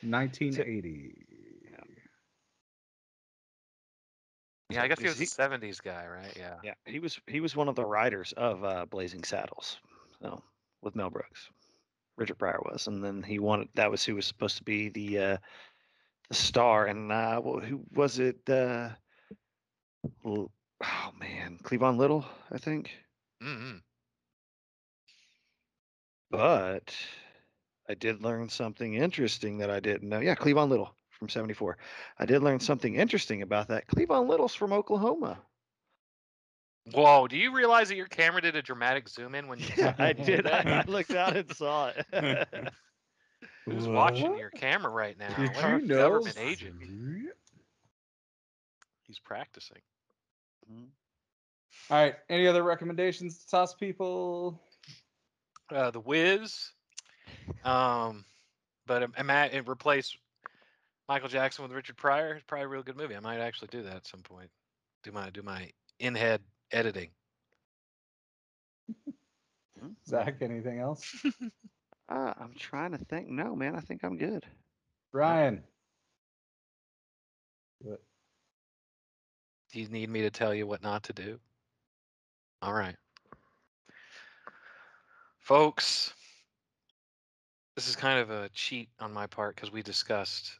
[0.01, 1.36] 1980.
[4.69, 6.35] Yeah, I guess he was a '70s guy, right?
[6.37, 6.55] Yeah.
[6.63, 9.77] Yeah, he was he was one of the writers of uh, Blazing Saddles,
[10.21, 10.41] so
[10.81, 11.49] with Mel Brooks.
[12.17, 15.19] Richard Pryor was, and then he wanted that was who was supposed to be the
[15.19, 15.37] uh,
[16.29, 18.37] the star, and uh, well, who was it?
[18.49, 18.89] Uh,
[20.25, 20.49] oh
[21.19, 22.91] man, Cleavon Little, I think.
[23.41, 23.77] Mm-hmm.
[26.29, 26.93] But
[27.87, 30.19] I did learn something interesting that I didn't know.
[30.19, 31.77] Yeah, Cleavon Little from '74.
[32.19, 33.87] I did learn something interesting about that.
[33.87, 35.39] Cleavon Little's from Oklahoma.
[36.93, 37.27] Whoa!
[37.27, 39.65] Do you realize that your camera did a dramatic zoom in when you?
[39.77, 40.47] Yeah, I did.
[40.47, 42.47] I, I looked out and saw it.
[43.65, 45.35] Who's watching your camera right now?
[45.35, 45.97] Did What you know?
[45.97, 46.75] government agent.
[49.03, 49.79] He's practicing.
[50.69, 52.15] All right.
[52.29, 54.61] Any other recommendations to toss people?
[55.69, 56.71] Uh, the Wiz,
[57.65, 58.23] um,
[58.85, 60.15] but im- ima- it replace
[61.07, 62.33] Michael Jackson with Richard Pryor.
[62.35, 63.15] It's probably a real good movie.
[63.15, 64.49] I might actually do that at some point.
[65.03, 66.41] Do my do my in-head
[66.71, 67.09] editing.
[70.07, 71.25] Zach, anything else?
[72.09, 73.27] Uh, I'm trying to think.
[73.27, 74.45] No, man, I think I'm good.
[75.11, 75.61] Ryan.
[77.83, 77.97] Do
[79.73, 81.37] you need me to tell you what not to do?
[82.61, 82.95] All right.
[85.39, 86.13] Folks,
[87.75, 90.59] this is kind of a cheat on my part because we discussed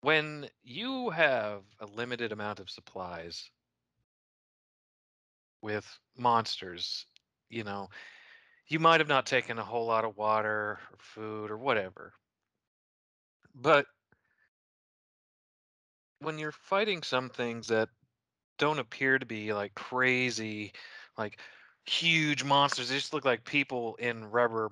[0.00, 3.50] when you have a limited amount of supplies
[5.60, 5.86] with
[6.16, 7.06] monsters,
[7.50, 7.88] you know,
[8.68, 12.12] you might have not taken a whole lot of water or food or whatever.
[13.54, 13.86] But
[16.20, 17.88] when you're fighting some things that
[18.58, 20.72] don't appear to be like crazy,
[21.16, 21.40] like
[21.86, 24.70] huge monsters, they just look like people in rubber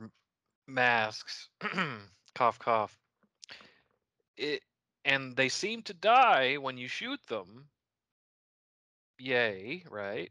[0.67, 1.49] masks.
[2.35, 2.97] cough, cough.
[4.37, 4.63] It
[5.07, 7.69] and they seem to die when you shoot them.
[9.19, 10.31] Yay, right?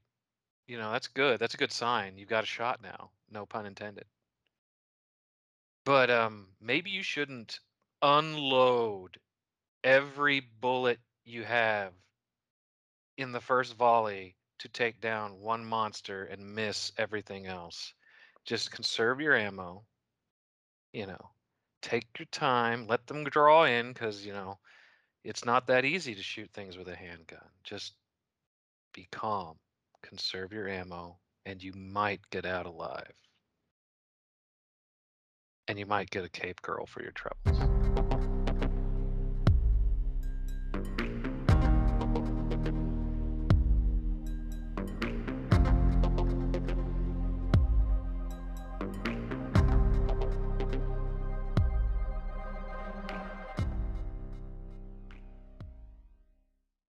[0.67, 1.39] You know, that's good.
[1.39, 2.17] That's a good sign.
[2.17, 3.09] You've got a shot now.
[3.31, 4.05] No pun intended.
[5.85, 7.59] But um maybe you shouldn't
[8.01, 9.17] unload
[9.83, 11.93] every bullet you have
[13.17, 17.93] in the first volley to take down one monster and miss everything else.
[18.43, 19.83] Just conserve your ammo.
[20.91, 21.29] You know,
[21.81, 24.57] take your time, let them draw in because, you know,
[25.25, 27.39] it's not that easy to shoot things with a handgun.
[27.63, 27.93] Just
[28.93, 29.55] be calm,
[30.03, 31.17] conserve your ammo,
[31.47, 33.11] and you might get out alive.
[35.67, 37.74] And you might get a cape girl for your troubles.